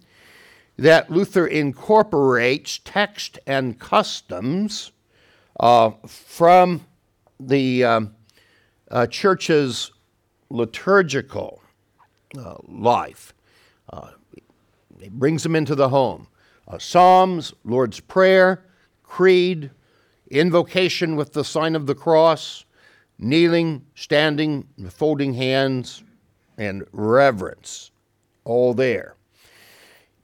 that 0.76 1.10
Luther 1.10 1.46
incorporates 1.46 2.80
text 2.84 3.38
and 3.46 3.78
customs 3.78 4.92
uh, 5.58 5.90
from 6.06 6.84
the 7.40 7.84
um, 7.84 8.14
uh, 8.90 9.06
church's 9.06 9.90
liturgical 10.50 11.62
uh, 12.38 12.56
life. 12.66 13.34
Uh, 13.90 14.10
he 15.00 15.08
brings 15.08 15.42
them 15.42 15.54
into 15.54 15.74
the 15.74 15.88
home. 15.88 16.26
Uh, 16.66 16.78
Psalms, 16.78 17.54
Lord's 17.64 18.00
Prayer, 18.00 18.64
Creed, 19.02 19.70
invocation 20.30 21.16
with 21.16 21.32
the 21.32 21.44
sign 21.44 21.74
of 21.74 21.86
the 21.86 21.94
cross, 21.94 22.64
kneeling, 23.18 23.84
standing, 23.94 24.68
folding 24.90 25.34
hands, 25.34 26.02
and 26.58 26.84
reverence, 26.92 27.90
all 28.44 28.74
there. 28.74 29.14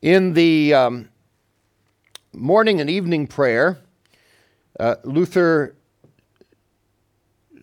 In 0.03 0.35
the 0.35 0.75
um, 0.75 1.09
morning 2.33 2.81
and 2.81 2.91
evening 2.91 3.27
prayer, 3.27 3.79
uh, 4.79 4.97
Luther 5.05 5.77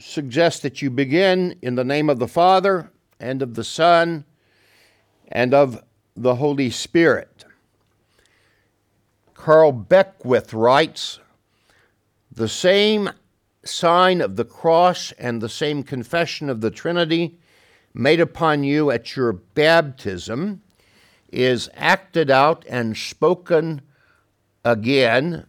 suggests 0.02 0.62
that 0.62 0.82
you 0.82 0.90
begin 0.90 1.58
in 1.62 1.76
the 1.76 1.84
name 1.84 2.10
of 2.10 2.20
the 2.20 2.28
Father 2.28 2.92
and 3.20 3.42
of 3.42 3.54
the 3.54 3.64
Son 3.64 4.26
and 5.28 5.54
of 5.54 5.84
the 6.16 6.36
Holy 6.36 6.70
Spirit. 6.70 7.46
Carl 9.34 9.72
Beckwith 9.72 10.54
writes 10.54 11.20
The 12.32 12.50
same 12.50 13.10
sign 13.64 14.22
of 14.22 14.36
the 14.36 14.46
cross 14.46 15.12
and 15.14 15.42
the 15.42 15.50
same 15.50 15.84
confession 15.84 16.50
of 16.50 16.62
the 16.62 16.72
Trinity 16.72 17.38
made 17.94 18.20
upon 18.20 18.64
you 18.64 18.90
at 18.92 19.16
your 19.16 19.34
baptism 19.34 20.62
is 21.32 21.70
acted 21.76 22.30
out 22.30 22.66
and 22.68 22.98
spoken 22.98 23.82
again 24.66 25.46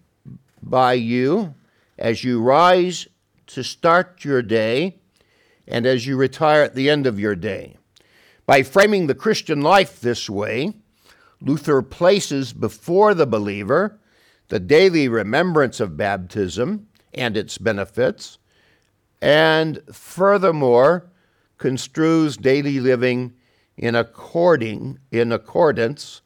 by 0.63 0.93
you 0.93 1.55
as 1.99 2.25
you 2.25 2.41
rise 2.41 3.09
to 3.53 3.65
start 3.65 4.25
your 4.25 4.43
day 4.43 4.99
and 5.67 5.87
as 5.87 6.07
you 6.07 6.17
retire 6.17 6.63
at 6.63 6.75
the 6.75 6.91
end 6.91 7.07
of 7.07 7.21
your 7.21 7.35
day. 7.35 7.77
By 8.47 8.63
framing 8.63 9.07
the 9.07 9.15
Christian 9.15 9.63
life 9.63 10.01
this 10.01 10.29
way, 10.29 10.75
Luther 11.41 11.83
places 11.83 12.53
before 12.53 13.15
the 13.15 13.27
believer 13.27 13.99
the 14.49 14.61
daily 14.61 15.09
remembrance 15.09 15.81
of 15.81 15.97
baptism 15.97 16.87
and 17.15 17.39
its 17.39 17.57
benefits, 17.57 18.37
and 19.23 19.81
furthermore 19.91 21.11
construes 21.57 22.37
daily 22.37 22.79
living 22.79 23.33
in 23.79 23.95
according 23.95 24.99
in 25.11 25.33
accordance 25.33 26.21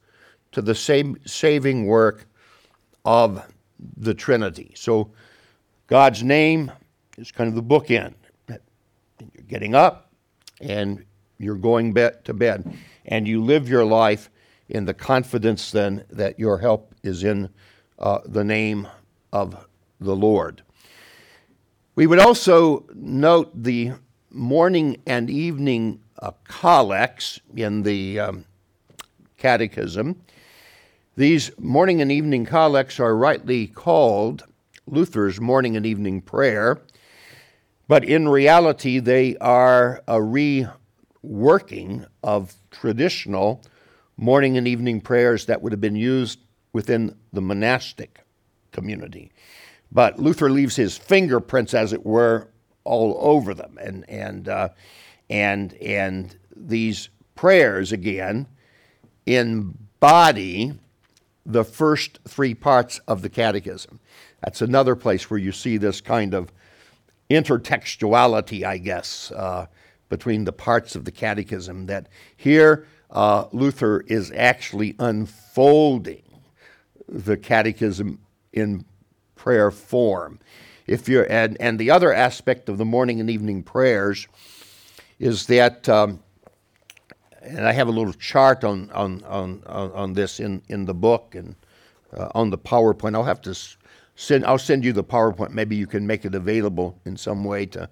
to 0.51 0.61
the 0.61 0.75
same 0.75 1.17
saving 1.25 1.85
work 1.85 2.27
of 3.05 3.45
the 3.95 4.13
Trinity. 4.13 4.73
So 4.75 5.11
God's 5.87 6.21
name 6.21 6.71
is 7.17 7.31
kind 7.31 7.47
of 7.47 7.55
the 7.55 7.63
bookend. 7.63 8.13
You're 8.47 9.43
getting 9.47 9.73
up 9.73 10.11
and 10.61 11.03
you're 11.39 11.55
going 11.55 11.93
to 11.93 12.33
bed, 12.33 12.73
and 13.05 13.27
you 13.27 13.43
live 13.43 13.69
your 13.69 13.85
life 13.85 14.29
in 14.69 14.85
the 14.85 14.93
confidence 14.93 15.71
then 15.71 16.03
that 16.09 16.39
your 16.39 16.57
help 16.57 16.93
is 17.03 17.23
in 17.23 17.49
uh, 17.99 18.19
the 18.25 18.43
name 18.43 18.87
of 19.31 19.67
the 19.99 20.15
Lord. 20.15 20.63
We 21.95 22.07
would 22.07 22.19
also 22.19 22.85
note 22.93 23.51
the 23.63 23.93
morning 24.31 25.01
and 25.05 25.29
evening 25.29 25.99
uh, 26.19 26.31
collects 26.47 27.39
in 27.55 27.83
the 27.83 28.19
um, 28.19 28.45
Catechism. 29.37 30.21
These 31.15 31.51
morning 31.57 32.01
and 32.01 32.11
evening 32.11 32.45
collects 32.45 32.99
are 32.99 33.15
rightly 33.15 33.67
called 33.67 34.43
Luther's 34.85 35.41
morning 35.41 35.75
and 35.75 35.85
evening 35.85 36.21
prayer, 36.21 36.81
but 37.87 38.03
in 38.03 38.27
reality, 38.27 38.99
they 38.99 39.37
are 39.37 40.03
a 40.07 40.17
reworking 40.17 42.05
of 42.23 42.53
traditional 42.71 43.63
morning 44.17 44.57
and 44.57 44.67
evening 44.67 44.99
prayers 44.99 45.45
that 45.45 45.61
would 45.61 45.71
have 45.71 45.81
been 45.81 45.95
used 45.95 46.39
within 46.73 47.15
the 47.31 47.41
monastic 47.41 48.21
community. 48.71 49.31
But 49.91 50.19
Luther 50.19 50.49
leaves 50.49 50.75
his 50.75 50.97
fingerprints, 50.97 51.73
as 51.73 51.93
it 51.93 52.05
were, 52.05 52.49
all 52.83 53.17
over 53.19 53.53
them, 53.53 53.77
and 53.81 54.09
and 54.09 54.49
uh, 54.49 54.69
and 55.29 55.73
and 55.75 56.37
these 56.55 57.09
prayers 57.35 57.91
again 57.91 58.47
embody 59.25 60.73
the 61.45 61.63
first 61.63 62.19
three 62.27 62.53
parts 62.53 62.99
of 63.07 63.21
the 63.21 63.29
catechism. 63.29 63.99
That's 64.41 64.61
another 64.61 64.95
place 64.95 65.29
where 65.29 65.39
you 65.39 65.51
see 65.51 65.77
this 65.77 66.01
kind 66.01 66.33
of 66.33 66.51
intertextuality, 67.29 68.63
I 68.63 68.77
guess, 68.77 69.31
uh, 69.31 69.67
between 70.09 70.45
the 70.45 70.53
parts 70.53 70.95
of 70.95 71.05
the 71.05 71.11
catechism. 71.11 71.85
That 71.87 72.07
here 72.35 72.87
uh, 73.09 73.45
Luther 73.51 74.01
is 74.07 74.31
actually 74.31 74.95
unfolding 74.99 76.23
the 77.07 77.37
catechism 77.37 78.19
in 78.53 78.85
prayer 79.35 79.71
form. 79.71 80.39
If 80.87 81.09
you're 81.09 81.29
and, 81.29 81.57
and 81.59 81.79
the 81.79 81.91
other 81.91 82.13
aspect 82.13 82.69
of 82.69 82.77
the 82.77 82.85
morning 82.85 83.19
and 83.19 83.29
evening 83.29 83.63
prayers 83.63 84.27
is 85.19 85.47
that, 85.47 85.89
um, 85.89 86.21
and 87.41 87.67
I 87.67 87.71
have 87.73 87.87
a 87.87 87.91
little 87.91 88.13
chart 88.13 88.63
on 88.63 88.89
on 88.91 89.23
on 89.23 89.63
on 89.65 90.13
this 90.13 90.39
in 90.39 90.61
in 90.69 90.85
the 90.85 90.93
book 90.93 91.35
and 91.35 91.55
uh, 92.15 92.29
on 92.33 92.49
the 92.49 92.57
PowerPoint. 92.57 93.15
I'll 93.15 93.23
have 93.23 93.41
to 93.41 93.55
send 94.17 94.45
I'll 94.45 94.57
send 94.57 94.83
you 94.83 94.91
the 94.91 95.03
PowerPoint. 95.03 95.51
Maybe 95.51 95.77
you 95.77 95.87
can 95.87 96.05
make 96.05 96.25
it 96.25 96.35
available 96.35 96.99
in 97.05 97.15
some 97.15 97.45
way 97.45 97.65
to 97.67 97.89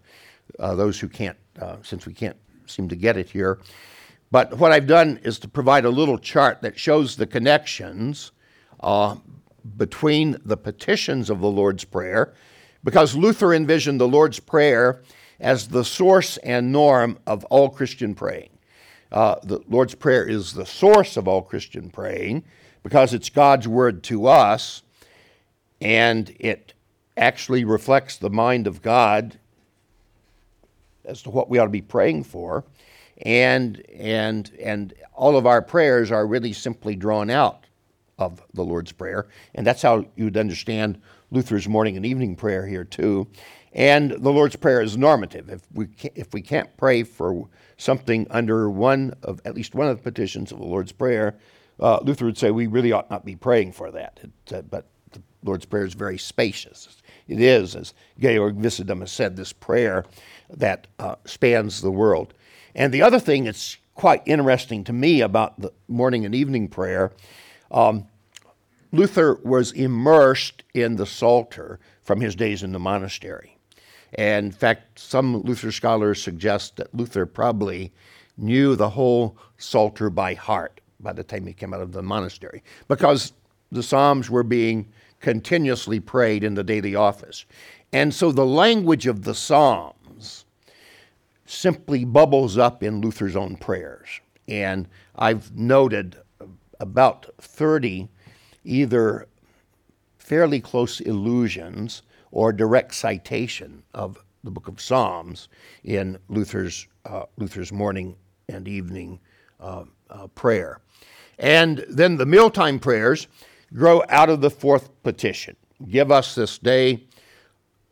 uh, 0.59 0.75
those 0.75 0.99
who 0.99 1.07
can't, 1.07 1.37
uh, 1.61 1.77
since 1.81 2.05
we 2.05 2.13
can't 2.13 2.35
seem 2.65 2.89
to 2.89 2.95
get 2.95 3.15
it 3.15 3.29
here. 3.29 3.59
But 4.31 4.57
what 4.57 4.71
I've 4.71 4.87
done 4.87 5.19
is 5.23 5.39
to 5.39 5.47
provide 5.47 5.85
a 5.85 5.89
little 5.89 6.17
chart 6.17 6.61
that 6.63 6.77
shows 6.77 7.15
the 7.15 7.27
connections 7.27 8.31
uh, 8.81 9.15
between 9.77 10.37
the 10.43 10.57
petitions 10.57 11.29
of 11.29 11.39
the 11.39 11.49
Lord's 11.49 11.85
Prayer, 11.85 12.33
because 12.83 13.15
Luther 13.15 13.53
envisioned 13.53 14.01
the 14.01 14.07
Lord's 14.07 14.39
Prayer 14.39 15.03
as 15.39 15.67
the 15.67 15.85
source 15.85 16.37
and 16.37 16.71
norm 16.71 17.19
of 17.27 17.45
all 17.45 17.69
Christian 17.69 18.15
praying. 18.15 18.49
Uh, 19.11 19.35
the 19.43 19.59
Lord's 19.69 19.95
Prayer 19.95 20.27
is 20.27 20.53
the 20.53 20.65
source 20.65 21.17
of 21.17 21.27
all 21.27 21.41
Christian 21.41 21.89
praying 21.89 22.43
because 22.83 23.13
it's 23.13 23.29
God's 23.29 23.67
word 23.67 24.03
to 24.03 24.27
us 24.27 24.81
and 25.81 26.35
it 26.39 26.73
actually 27.17 27.63
reflects 27.63 28.17
the 28.17 28.29
mind 28.29 28.67
of 28.67 28.81
God 28.81 29.37
as 31.05 31.21
to 31.23 31.29
what 31.29 31.49
we 31.49 31.59
ought 31.59 31.65
to 31.65 31.69
be 31.69 31.81
praying 31.81 32.23
for. 32.23 32.63
And, 33.21 33.81
and, 33.93 34.51
and 34.61 34.93
all 35.13 35.37
of 35.37 35.45
our 35.45 35.61
prayers 35.61 36.11
are 36.11 36.27
really 36.27 36.51
simply 36.53 36.95
drawn 36.95 37.29
out 37.29 37.65
of 38.17 38.41
the 38.53 38.63
Lord's 38.63 38.91
Prayer. 38.91 39.27
And 39.53 39.65
that's 39.65 39.81
how 39.81 40.05
you'd 40.15 40.37
understand 40.37 41.01
Luther's 41.31 41.67
morning 41.67 41.95
and 41.95 42.05
evening 42.05 42.35
prayer 42.35 42.65
here, 42.65 42.83
too. 42.83 43.27
And 43.73 44.11
the 44.11 44.31
Lord's 44.31 44.55
Prayer 44.55 44.81
is 44.81 44.97
normative. 44.97 45.49
If 45.49 45.61
we, 45.73 45.87
if 46.15 46.33
we 46.33 46.41
can't 46.41 46.75
pray 46.77 47.03
for 47.03 47.47
something 47.77 48.25
under 48.29 48.69
one 48.69 49.13
of 49.23 49.41
at 49.45 49.55
least 49.55 49.75
one 49.75 49.87
of 49.87 49.97
the 49.97 50.03
petitions 50.03 50.51
of 50.51 50.59
the 50.59 50.65
Lord's 50.65 50.93
Prayer, 50.93 51.35
uh, 51.79 51.99
Luther 52.01 52.25
would 52.25 52.37
say 52.37 52.51
we 52.51 52.67
really 52.67 52.91
ought 52.91 53.09
not 53.09 53.25
be 53.25 53.35
praying 53.35 53.73
for 53.73 53.91
that. 53.91 54.19
It, 54.23 54.53
uh, 54.53 54.61
but 54.61 54.85
Lord's 55.45 55.65
Prayer 55.65 55.85
is 55.85 55.93
very 55.93 56.17
spacious. 56.17 56.97
It 57.27 57.39
is, 57.39 57.75
as 57.75 57.93
Georg 58.19 58.57
Vicedom 58.57 58.99
has 58.99 59.11
said, 59.11 59.35
this 59.35 59.53
prayer 59.53 60.05
that 60.49 60.87
uh, 60.99 61.15
spans 61.25 61.81
the 61.81 61.91
world. 61.91 62.33
And 62.75 62.93
the 62.93 63.01
other 63.01 63.19
thing 63.19 63.45
that's 63.45 63.77
quite 63.95 64.21
interesting 64.25 64.83
to 64.83 64.93
me 64.93 65.21
about 65.21 65.59
the 65.59 65.71
morning 65.87 66.25
and 66.25 66.35
evening 66.35 66.67
prayer, 66.67 67.11
um, 67.71 68.07
Luther 68.91 69.39
was 69.43 69.71
immersed 69.71 70.63
in 70.73 70.97
the 70.97 71.05
Psalter 71.05 71.79
from 72.01 72.21
his 72.21 72.35
days 72.35 72.63
in 72.63 72.71
the 72.71 72.79
monastery. 72.79 73.57
And 74.13 74.47
in 74.47 74.51
fact, 74.51 74.99
some 74.99 75.41
Luther 75.41 75.71
scholars 75.71 76.21
suggest 76.21 76.77
that 76.77 76.93
Luther 76.93 77.25
probably 77.25 77.91
knew 78.37 78.75
the 78.75 78.89
whole 78.89 79.37
Psalter 79.57 80.09
by 80.09 80.33
heart 80.33 80.81
by 80.99 81.13
the 81.13 81.23
time 81.23 81.45
he 81.45 81.53
came 81.53 81.73
out 81.73 81.81
of 81.81 81.91
the 81.91 82.01
monastery 82.01 82.63
because 82.87 83.33
the 83.71 83.83
Psalms 83.83 84.29
were 84.29 84.43
being 84.43 84.87
continuously 85.19 85.99
prayed 85.99 86.43
in 86.43 86.55
the 86.55 86.63
daily 86.63 86.95
office. 86.95 87.45
And 87.91 88.13
so 88.13 88.31
the 88.31 88.45
language 88.45 89.07
of 89.07 89.23
the 89.23 89.33
Psalms 89.35 90.45
simply 91.45 92.03
bubbles 92.03 92.57
up 92.57 92.83
in 92.83 93.01
Luther's 93.01 93.35
own 93.35 93.55
prayers. 93.55 94.21
And 94.47 94.87
I've 95.15 95.55
noted 95.55 96.17
about 96.79 97.27
30 97.39 98.09
either 98.63 99.27
fairly 100.17 100.59
close 100.59 100.99
allusions 101.01 102.01
or 102.31 102.51
direct 102.51 102.93
citation 102.93 103.83
of 103.93 104.23
the 104.43 104.51
book 104.51 104.67
of 104.67 104.81
Psalms 104.81 105.47
in 105.83 106.17
Luther's, 106.29 106.87
uh, 107.05 107.23
Luther's 107.37 107.71
morning 107.71 108.15
and 108.49 108.67
evening 108.67 109.19
uh, 109.59 109.85
uh, 110.09 110.27
prayer. 110.27 110.81
And 111.37 111.85
then 111.89 112.17
the 112.17 112.25
mealtime 112.25 112.79
prayers 112.79 113.27
grow 113.73 114.03
out 114.09 114.29
of 114.29 114.41
the 114.41 114.49
fourth 114.49 114.89
petition 115.03 115.55
Give 115.89 116.11
us 116.11 116.35
this 116.35 116.57
day 116.57 117.03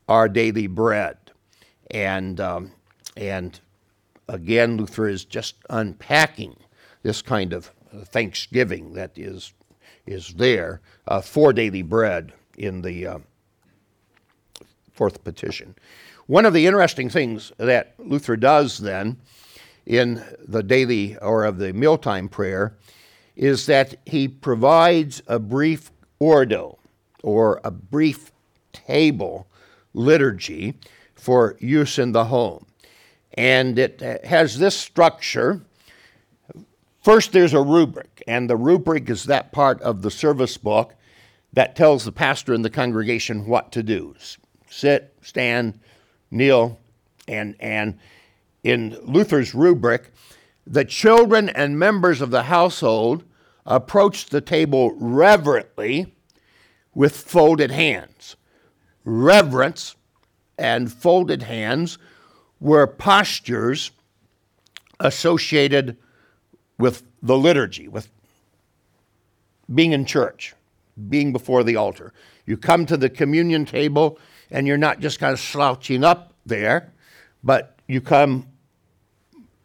our 0.08 0.30
daily 0.30 0.68
bread. 0.68 1.18
And, 1.92 2.40
um, 2.40 2.72
and 3.18 3.60
again, 4.28 4.78
Luther 4.78 5.08
is 5.08 5.26
just 5.26 5.56
unpacking 5.70 6.56
this 7.04 7.22
kind 7.22 7.52
of 7.54 7.72
thanksgiving 8.06 8.94
that 8.94 9.18
is, 9.18 9.54
is 10.06 10.34
there 10.36 10.82
uh, 11.08 11.22
for 11.22 11.52
daily 11.52 11.82
bread 11.82 12.32
in 12.58 12.82
the 12.82 13.06
uh, 13.06 13.20
fourth 14.94 15.24
petition. 15.24 15.76
One 16.28 16.46
of 16.46 16.54
the 16.54 16.66
interesting 16.66 17.10
things 17.10 17.52
that 17.58 17.96
Luther 18.00 18.38
does 18.38 18.78
then 18.78 19.18
in 19.86 20.24
the 20.40 20.64
daily 20.64 21.18
or 21.18 21.44
of 21.44 21.58
the 21.58 21.74
mealtime 21.74 22.30
prayer 22.30 22.78
is 23.36 23.66
that 23.66 23.96
he 24.06 24.28
provides 24.28 25.22
a 25.28 25.40
brief 25.40 25.92
ordo 26.20 26.78
or 27.24 27.60
a 27.64 27.72
brief 27.72 28.32
table 28.72 29.48
liturgy 29.94 30.76
for 31.16 31.56
use 31.60 31.98
in 31.98 32.12
the 32.12 32.26
home. 32.26 32.66
And 33.36 33.80
it 33.80 34.02
has 34.26 34.60
this 34.60 34.78
structure. 34.78 35.62
First, 37.02 37.32
there's 37.32 37.54
a 37.54 37.62
rubric, 37.62 38.24
and 38.28 38.50
the 38.50 38.56
rubric 38.56 39.10
is 39.10 39.24
that 39.26 39.52
part 39.52 39.82
of 39.82 40.02
the 40.02 40.12
service 40.12 40.58
book 40.58 40.96
that 41.54 41.76
tells 41.76 42.06
the 42.06 42.12
pastor 42.12 42.54
and 42.54 42.64
the 42.64 42.70
congregation 42.70 43.46
what 43.46 43.72
to 43.72 43.84
do 43.84 44.16
sit, 44.70 45.14
stand, 45.22 45.80
kneel, 46.32 46.80
and, 47.28 47.56
and 47.60 48.00
in 48.64 48.98
Luther's 49.04 49.54
rubric, 49.54 50.12
the 50.66 50.86
children 50.86 51.50
and 51.50 51.78
members 51.78 52.22
of 52.22 52.32
the 52.32 52.44
household 52.44 53.24
approached 53.66 54.30
the 54.30 54.42
table 54.42 54.92
reverently 54.98 56.14
with 56.94 57.16
folded 57.16 57.72
hands. 57.72 58.36
Reverence 59.04 59.96
and 60.58 60.92
folded 60.92 61.44
hands 61.44 61.98
were 62.60 62.88
postures 62.88 63.92
associated 65.00 65.98
with 66.78 67.04
the 67.22 67.38
liturgy, 67.38 67.88
with 67.88 68.10
being 69.74 69.92
in 69.92 70.06
church, 70.06 70.54
being 71.10 71.32
before 71.32 71.64
the 71.64 71.76
altar. 71.76 72.14
You 72.46 72.58
come 72.58 72.86
to 72.86 72.98
the 72.98 73.10
communion 73.10 73.66
table 73.66 74.20
and 74.52 74.68
you're 74.68 74.78
not 74.78 75.00
just 75.00 75.20
kind 75.20 75.34
of 75.34 75.40
slouching 75.40 76.04
up 76.04 76.34
there, 76.46 76.94
but 77.44 77.80
you 77.88 78.02
come 78.02 78.48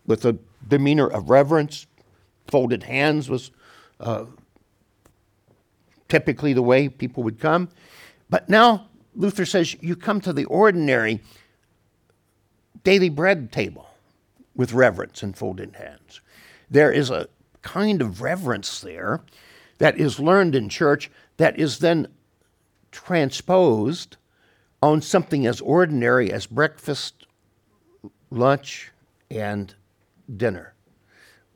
with 0.06 0.24
a 0.24 0.38
demeanor 0.68 1.08
of 1.08 1.30
reverence. 1.30 1.86
Folded 2.46 2.84
hands 2.84 3.28
was 3.28 3.50
uh, 4.00 4.24
typically 6.08 6.52
the 6.52 6.62
way 6.62 6.88
people 6.88 7.22
would 7.22 7.40
come. 7.40 7.68
But 8.30 8.48
now 8.48 8.88
Luther 9.14 9.44
says 9.44 9.76
you 9.82 9.96
come 9.96 10.20
to 10.22 10.32
the 10.32 10.44
ordinary 10.46 11.20
daily 12.84 13.08
bread 13.08 13.52
table 13.52 13.88
with 14.54 14.72
reverence 14.72 15.22
and 15.22 15.36
folded 15.36 15.76
hands. 15.76 16.20
There 16.70 16.92
is 16.92 17.10
a 17.10 17.28
kind 17.62 18.00
of 18.00 18.22
reverence 18.22 18.80
there 18.80 19.22
that 19.78 19.98
is 19.98 20.20
learned 20.20 20.54
in 20.54 20.68
church 20.68 21.10
that 21.36 21.58
is 21.58 21.78
then 21.78 22.08
transposed 22.90 24.16
on 24.82 25.02
something 25.02 25.46
as 25.46 25.60
ordinary 25.60 26.32
as 26.32 26.46
breakfast, 26.46 27.26
lunch, 28.30 28.92
and 29.30 29.74
dinner, 30.36 30.74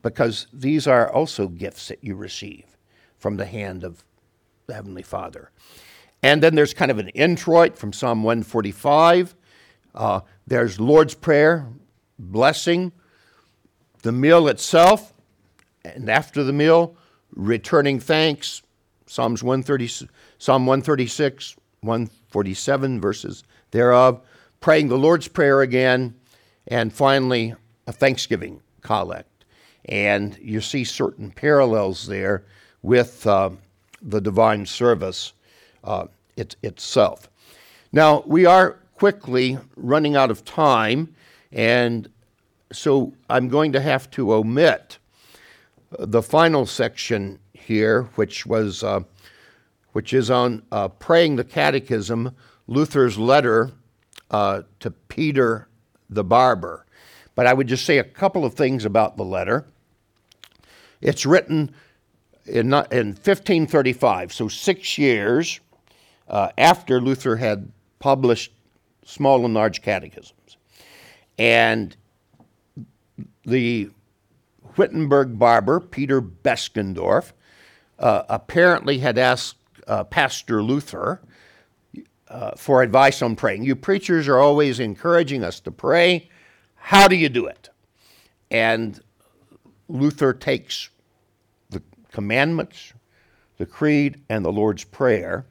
because 0.01 0.47
these 0.51 0.87
are 0.87 1.11
also 1.11 1.47
gifts 1.47 1.87
that 1.87 2.03
you 2.03 2.15
receive 2.15 2.77
from 3.17 3.37
the 3.37 3.45
hand 3.45 3.83
of 3.83 4.03
the 4.67 4.73
Heavenly 4.73 5.03
Father. 5.03 5.51
And 6.21 6.41
then 6.41 6.55
there's 6.55 6.73
kind 6.73 6.89
of 6.89 6.99
an 6.99 7.09
introit 7.09 7.77
from 7.77 7.93
Psalm 7.93 8.23
145. 8.23 9.35
Uh, 9.93 10.21
there's 10.47 10.79
Lord's 10.79 11.13
Prayer, 11.13 11.67
blessing, 12.17 12.91
the 14.01 14.11
meal 14.11 14.47
itself, 14.47 15.13
and 15.83 16.09
after 16.09 16.43
the 16.43 16.53
meal, 16.53 16.95
returning 17.31 17.99
thanks. 17.99 18.61
Psalms 19.05 19.43
130, 19.43 20.07
Psalm 20.37 20.65
136, 20.65 21.55
147 21.81 23.01
verses 23.01 23.43
thereof, 23.71 24.21
praying 24.59 24.87
the 24.87 24.97
Lord's 24.97 25.27
Prayer 25.27 25.61
again, 25.61 26.15
and 26.67 26.93
finally, 26.93 27.53
a 27.85 27.91
thanksgiving 27.91 28.61
collect. 28.83 29.45
And 29.85 30.37
you 30.41 30.61
see 30.61 30.83
certain 30.83 31.31
parallels 31.31 32.07
there 32.07 32.45
with 32.81 33.25
uh, 33.25 33.49
the 34.01 34.21
divine 34.21 34.65
service 34.65 35.33
uh, 35.83 36.07
it, 36.37 36.55
itself. 36.63 37.29
Now, 37.91 38.23
we 38.25 38.45
are 38.45 38.79
quickly 38.95 39.57
running 39.75 40.15
out 40.15 40.31
of 40.31 40.45
time, 40.45 41.13
and 41.51 42.09
so 42.71 43.13
I'm 43.29 43.49
going 43.49 43.71
to 43.73 43.81
have 43.81 44.09
to 44.11 44.33
omit 44.33 44.97
the 45.99 46.21
final 46.21 46.65
section 46.65 47.39
here, 47.53 48.03
which 48.15 48.45
was 48.45 48.83
uh, 48.83 49.01
which 49.91 50.13
is 50.13 50.31
on 50.31 50.63
uh, 50.71 50.87
praying 50.87 51.35
the 51.35 51.43
catechism, 51.43 52.35
Luther's 52.67 53.17
letter 53.17 53.71
uh, 54.31 54.63
to 54.79 54.89
Peter 54.89 55.67
the 56.09 56.23
barber. 56.23 56.85
But 57.35 57.47
I 57.47 57.53
would 57.53 57.67
just 57.67 57.85
say 57.85 57.97
a 57.97 58.03
couple 58.03 58.45
of 58.45 58.53
things 58.53 58.85
about 58.85 59.17
the 59.17 59.23
letter. 59.23 59.65
It's 61.01 61.25
written 61.25 61.73
in, 62.45 62.67
in 62.67 63.07
1535, 63.13 64.33
so 64.33 64.47
six 64.47 64.97
years 64.97 65.59
uh, 66.27 66.49
after 66.57 67.01
Luther 67.01 67.37
had 67.37 67.71
published 67.99 68.51
small 69.05 69.45
and 69.45 69.53
large 69.53 69.81
catechisms. 69.81 70.57
And 71.37 71.95
the 73.45 73.89
Wittenberg 74.77 75.37
barber, 75.37 75.79
Peter 75.79 76.21
Beskendorf, 76.21 77.31
uh, 77.99 78.23
apparently 78.29 78.99
had 78.99 79.17
asked 79.17 79.57
uh, 79.87 80.03
Pastor 80.03 80.63
Luther 80.63 81.21
uh, 82.27 82.51
for 82.57 82.81
advice 82.81 83.21
on 83.21 83.35
praying. 83.35 83.63
You 83.63 83.75
preachers 83.75 84.27
are 84.27 84.39
always 84.39 84.79
encouraging 84.79 85.43
us 85.43 85.59
to 85.61 85.71
pray. 85.71 86.29
How 86.85 87.07
do 87.07 87.15
you 87.15 87.29
do 87.29 87.45
it? 87.45 87.69
And 88.51 88.99
Luther 89.87 90.33
takes 90.33 90.89
the 91.69 91.81
commandments, 92.11 92.91
the 93.57 93.65
creed, 93.65 94.19
and 94.27 94.43
the 94.43 94.51
Lord's 94.51 94.83
Prayer 94.83 95.45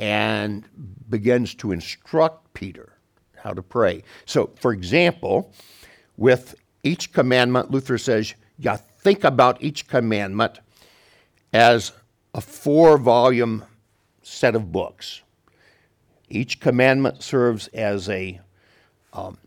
and 0.00 0.64
begins 1.08 1.54
to 1.54 1.70
instruct 1.70 2.52
Peter 2.54 2.94
how 3.36 3.52
to 3.52 3.62
pray. 3.62 4.02
So, 4.26 4.50
for 4.56 4.72
example, 4.72 5.52
with 6.16 6.56
each 6.82 7.12
commandment, 7.12 7.70
Luther 7.70 7.96
says, 7.96 8.34
you 8.58 8.76
think 8.98 9.22
about 9.22 9.62
each 9.62 9.86
commandment 9.86 10.58
as 11.52 11.92
a 12.34 12.40
four 12.40 12.98
volume 12.98 13.64
set 14.22 14.56
of 14.56 14.72
books. 14.72 15.22
Each 16.28 16.58
commandment 16.58 17.22
serves 17.22 17.68
as 17.68 18.08
a 18.08 18.40
um, 19.12 19.38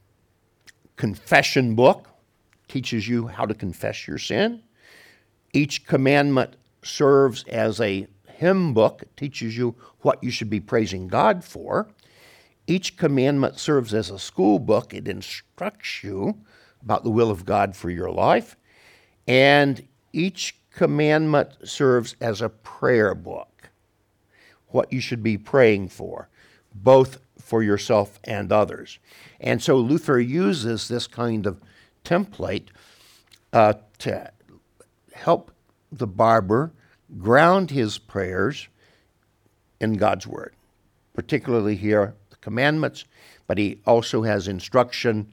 confession 0.98 1.76
book, 1.76 2.10
teaches 2.68 3.08
you 3.08 3.28
how 3.28 3.46
to 3.46 3.54
confess 3.54 4.08
your 4.08 4.18
sin. 4.18 4.62
Each 5.54 5.86
commandment 5.86 6.58
serves 6.84 7.44
as 7.46 7.80
a 7.80 8.08
hymn 8.28 8.74
book, 8.74 9.02
it 9.04 9.16
teaches 9.18 9.58
you 9.58 9.76
what 10.02 10.24
you 10.24 10.30
should 10.30 10.50
be 10.50 10.60
praising 10.60 11.08
God 11.08 11.44
for. 11.44 11.88
Each 12.68 12.98
commandment 12.98 13.58
serves 13.58 13.94
as 13.94 14.10
a 14.10 14.20
school 14.20 14.60
book, 14.60 14.94
it 14.94 15.08
instructs 15.08 16.04
you 16.04 16.38
about 16.82 17.04
the 17.04 17.10
will 17.10 17.32
of 17.32 17.46
God 17.46 17.76
for 17.76 17.90
your 17.90 18.12
life. 18.12 18.58
And 19.28 19.88
each 20.14 20.56
commandment 20.72 21.50
serves 21.64 22.16
as 22.22 22.42
a 22.42 22.50
prayer 22.50 23.16
book, 23.16 23.70
what 24.68 24.92
you 24.92 25.00
should 25.00 25.24
be 25.24 25.38
praying 25.38 25.90
for, 25.90 26.30
both 26.76 27.20
for 27.48 27.64
yourself 27.64 28.20
and 28.26 28.52
others. 28.52 29.00
And 29.40 29.64
so 29.64 29.78
Luther 29.78 30.20
uses 30.20 30.90
this 30.90 31.08
kind 31.08 31.46
of 31.46 31.62
template 32.04 32.68
uh, 33.54 33.76
to 34.00 34.30
help 35.14 35.52
the 35.90 36.08
barber 36.08 36.74
ground 37.18 37.72
his 37.72 38.00
prayers 38.00 38.68
in 39.80 39.94
God's 39.94 40.28
Word, 40.28 40.56
particularly 41.14 41.78
here, 41.78 42.16
the 42.32 42.36
commandments, 42.38 43.06
but 43.48 43.58
he 43.58 43.80
also 43.86 44.24
has 44.24 44.50
instruction 44.50 45.32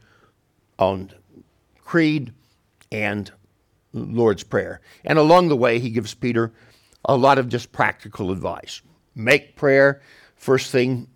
on 0.78 1.10
creed 1.82 2.32
and 2.92 3.32
Lord's 3.92 4.44
Prayer. 4.44 4.80
And 5.04 5.18
along 5.18 5.48
the 5.48 5.56
way, 5.56 5.80
he 5.80 5.90
gives 5.90 6.14
Peter 6.14 6.52
a 7.04 7.16
lot 7.16 7.38
of 7.38 7.48
just 7.48 7.72
practical 7.72 8.30
advice. 8.30 8.82
Make 9.16 9.56
prayer 9.56 10.00
first 10.36 10.70
thing 10.70 11.08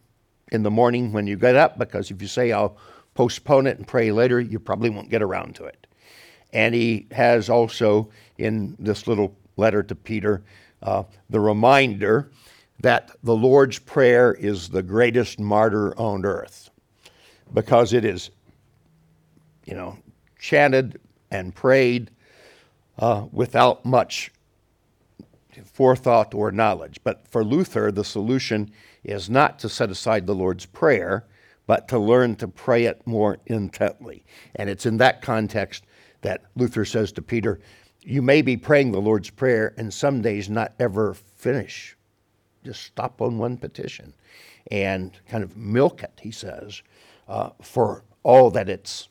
in 0.52 0.62
the 0.62 0.70
morning 0.70 1.12
when 1.12 1.26
you 1.26 1.36
get 1.36 1.56
up, 1.56 1.78
because 1.78 2.10
if 2.10 2.22
you 2.22 2.28
say, 2.28 2.52
I'll 2.52 2.76
postpone 3.14 3.66
it 3.66 3.78
and 3.78 3.86
pray 3.86 4.12
later, 4.12 4.40
you 4.40 4.58
probably 4.58 4.90
won't 4.90 5.10
get 5.10 5.22
around 5.22 5.54
to 5.56 5.64
it. 5.64 5.86
And 6.52 6.74
he 6.74 7.06
has 7.12 7.50
also 7.50 8.10
in 8.38 8.76
this 8.78 9.06
little 9.06 9.36
letter 9.56 9.82
to 9.82 9.94
Peter 9.94 10.42
uh, 10.82 11.02
the 11.28 11.40
reminder 11.40 12.30
that 12.80 13.10
the 13.22 13.34
Lord's 13.34 13.78
Prayer 13.78 14.32
is 14.32 14.68
the 14.68 14.82
greatest 14.82 15.40
martyr 15.40 15.92
on 15.98 16.24
earth 16.24 16.70
because 17.52 17.92
it 17.92 18.04
is, 18.04 18.30
you 19.64 19.74
know, 19.74 19.98
chanted 20.38 21.00
and 21.30 21.54
prayed 21.54 22.10
uh, 22.98 23.26
without 23.32 23.84
much 23.84 24.30
forethought 25.64 26.34
or 26.34 26.52
knowledge. 26.52 27.00
But 27.02 27.26
for 27.28 27.44
Luther, 27.44 27.90
the 27.90 28.04
solution 28.04 28.70
is 29.10 29.30
not 29.30 29.58
to 29.60 29.68
set 29.68 29.90
aside 29.90 30.26
the 30.26 30.34
Lord's 30.34 30.66
Prayer, 30.66 31.24
but 31.66 31.88
to 31.88 31.98
learn 31.98 32.34
to 32.36 32.48
pray 32.48 32.84
it 32.84 33.06
more 33.06 33.38
intently. 33.46 34.24
And 34.56 34.70
it's 34.70 34.86
in 34.86 34.96
that 34.98 35.22
context 35.22 35.84
that 36.22 36.44
Luther 36.56 36.84
says 36.84 37.12
to 37.12 37.22
Peter, 37.22 37.60
You 38.02 38.22
may 38.22 38.42
be 38.42 38.56
praying 38.56 38.92
the 38.92 39.00
Lord's 39.00 39.30
Prayer 39.30 39.74
and 39.76 39.92
some 39.92 40.22
days 40.22 40.48
not 40.48 40.72
ever 40.78 41.14
finish. 41.14 41.96
Just 42.64 42.82
stop 42.82 43.20
on 43.20 43.38
one 43.38 43.56
petition 43.56 44.14
and 44.70 45.12
kind 45.28 45.44
of 45.44 45.56
milk 45.56 46.02
it, 46.02 46.18
he 46.20 46.30
says, 46.30 46.82
uh, 47.28 47.50
for 47.62 48.04
all 48.22 48.50
that 48.50 48.68
it's 48.68 49.08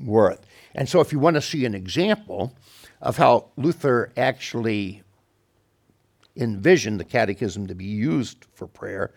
worth. 0.00 0.44
And 0.74 0.88
so, 0.88 1.00
if 1.00 1.12
you 1.12 1.18
want 1.18 1.34
to 1.34 1.42
see 1.42 1.64
an 1.64 1.74
example 1.74 2.54
of 3.00 3.16
how 3.16 3.46
Luther 3.56 4.12
actually 4.16 5.02
envisioned 6.38 6.98
the 6.98 7.04
catechism 7.04 7.66
to 7.66 7.74
be 7.74 7.84
used 7.84 8.46
for 8.52 8.66
prayer, 8.66 9.12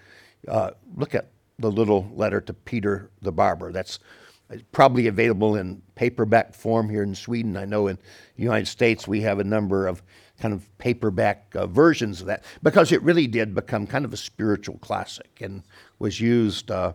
uh, 0.48 0.72
look 0.96 1.16
at 1.16 1.28
the 1.60 1.72
little 1.72 2.10
letter 2.14 2.42
to 2.42 2.54
Peter 2.54 3.12
the 3.22 3.32
barber. 3.32 3.72
That's 3.72 4.00
probably 4.72 5.08
available 5.08 5.56
in 5.56 5.82
paperback 5.96 6.54
form 6.54 6.90
here 6.90 7.04
in 7.04 7.16
Sweden. 7.16 7.56
I 7.56 7.66
know 7.66 7.88
in 7.88 7.98
the 8.36 8.44
United 8.44 8.68
States 8.68 9.08
we 9.08 9.22
have 9.22 9.40
a 9.40 9.44
number 9.44 9.88
of 9.88 10.04
kind 10.40 10.54
of 10.54 10.78
paperback 10.80 11.54
uh, 11.56 11.68
versions 11.68 12.20
of 12.20 12.28
that 12.28 12.44
because 12.64 12.92
it 12.92 13.02
really 13.04 13.28
did 13.28 13.54
become 13.54 13.86
kind 13.86 14.04
of 14.04 14.12
a 14.12 14.18
spiritual 14.18 14.78
classic 14.80 15.40
and 15.40 15.64
was 16.00 16.20
used 16.20 16.72
uh, 16.72 16.94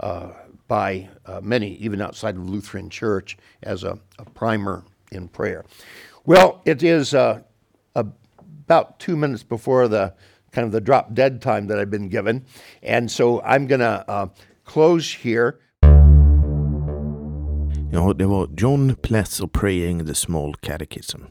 uh, 0.00 0.32
by 0.66 1.08
uh, 1.24 1.40
many, 1.42 1.74
even 1.76 2.00
outside 2.00 2.36
of 2.36 2.48
Lutheran 2.48 2.90
Church, 2.90 3.38
as 3.62 3.84
a, 3.84 3.98
a 4.18 4.24
primer 4.30 4.84
in 5.12 5.28
prayer. 5.28 5.64
Well, 6.26 6.60
it 6.66 6.82
is 6.82 7.14
uh, 7.14 7.40
about 8.68 8.98
two 8.98 9.16
minutes 9.16 9.42
before 9.42 9.88
the 9.88 10.12
kind 10.52 10.66
of 10.66 10.72
the 10.72 10.80
drop 10.80 11.14
dead 11.14 11.40
time 11.40 11.68
that 11.68 11.78
I've 11.78 11.90
been 11.90 12.10
given, 12.10 12.44
and 12.82 13.10
so 13.10 13.40
I'm 13.40 13.66
going 13.66 13.80
to 13.80 14.04
uh, 14.08 14.26
close 14.64 15.14
here. 15.14 15.54
Ja, 17.92 18.12
det 18.12 18.26
var 18.26 18.48
John 18.56 18.94
Pless 18.94 19.40
och 19.40 19.52
Praying 19.52 20.06
the 20.06 20.14
Small 20.14 20.54
Catechism. 20.54 21.22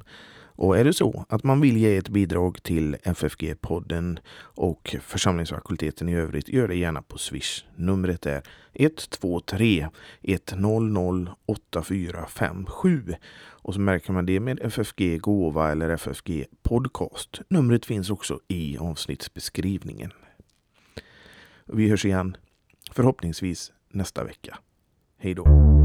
Och 0.58 0.78
är 0.78 0.84
det 0.84 0.94
så 0.94 1.26
att 1.30 1.44
man 1.44 1.62
vill 1.62 1.78
ge 1.78 1.98
ett 1.98 2.10
bidrag 2.10 2.64
till 2.64 2.96
FFG-podden 2.96 4.20
och 4.40 4.96
församlingsfakulteten 5.02 6.10
i 6.10 6.16
övrigt, 6.16 6.50
gör 6.50 6.68
det 6.68 6.76
gärna 6.76 7.02
på 7.02 7.18
Swish. 7.18 7.66
Numret 7.76 8.26
är 8.26 8.42
123 8.74 9.88
100 10.24 11.36
8457 11.46 13.16
och 13.40 13.74
så 13.74 13.80
märker 13.80 14.14
man 14.14 14.26
det 14.26 14.40
med 14.40 14.60
FFG 14.62 15.20
Gåva 15.22 15.72
eller 15.72 15.90
FFG 15.90 16.46
Podcast. 16.64 17.42
Numret 17.50 17.86
finns 17.86 18.10
också 18.10 18.40
i 18.48 18.78
avsnittsbeskrivningen. 18.78 20.12
Vi 21.66 21.90
hörs 21.90 22.06
igen, 22.06 22.38
förhoppningsvis 22.92 23.72
nästa 23.90 24.24
vecka. 24.24 24.58
Hej 25.18 25.34
då! 25.34 25.77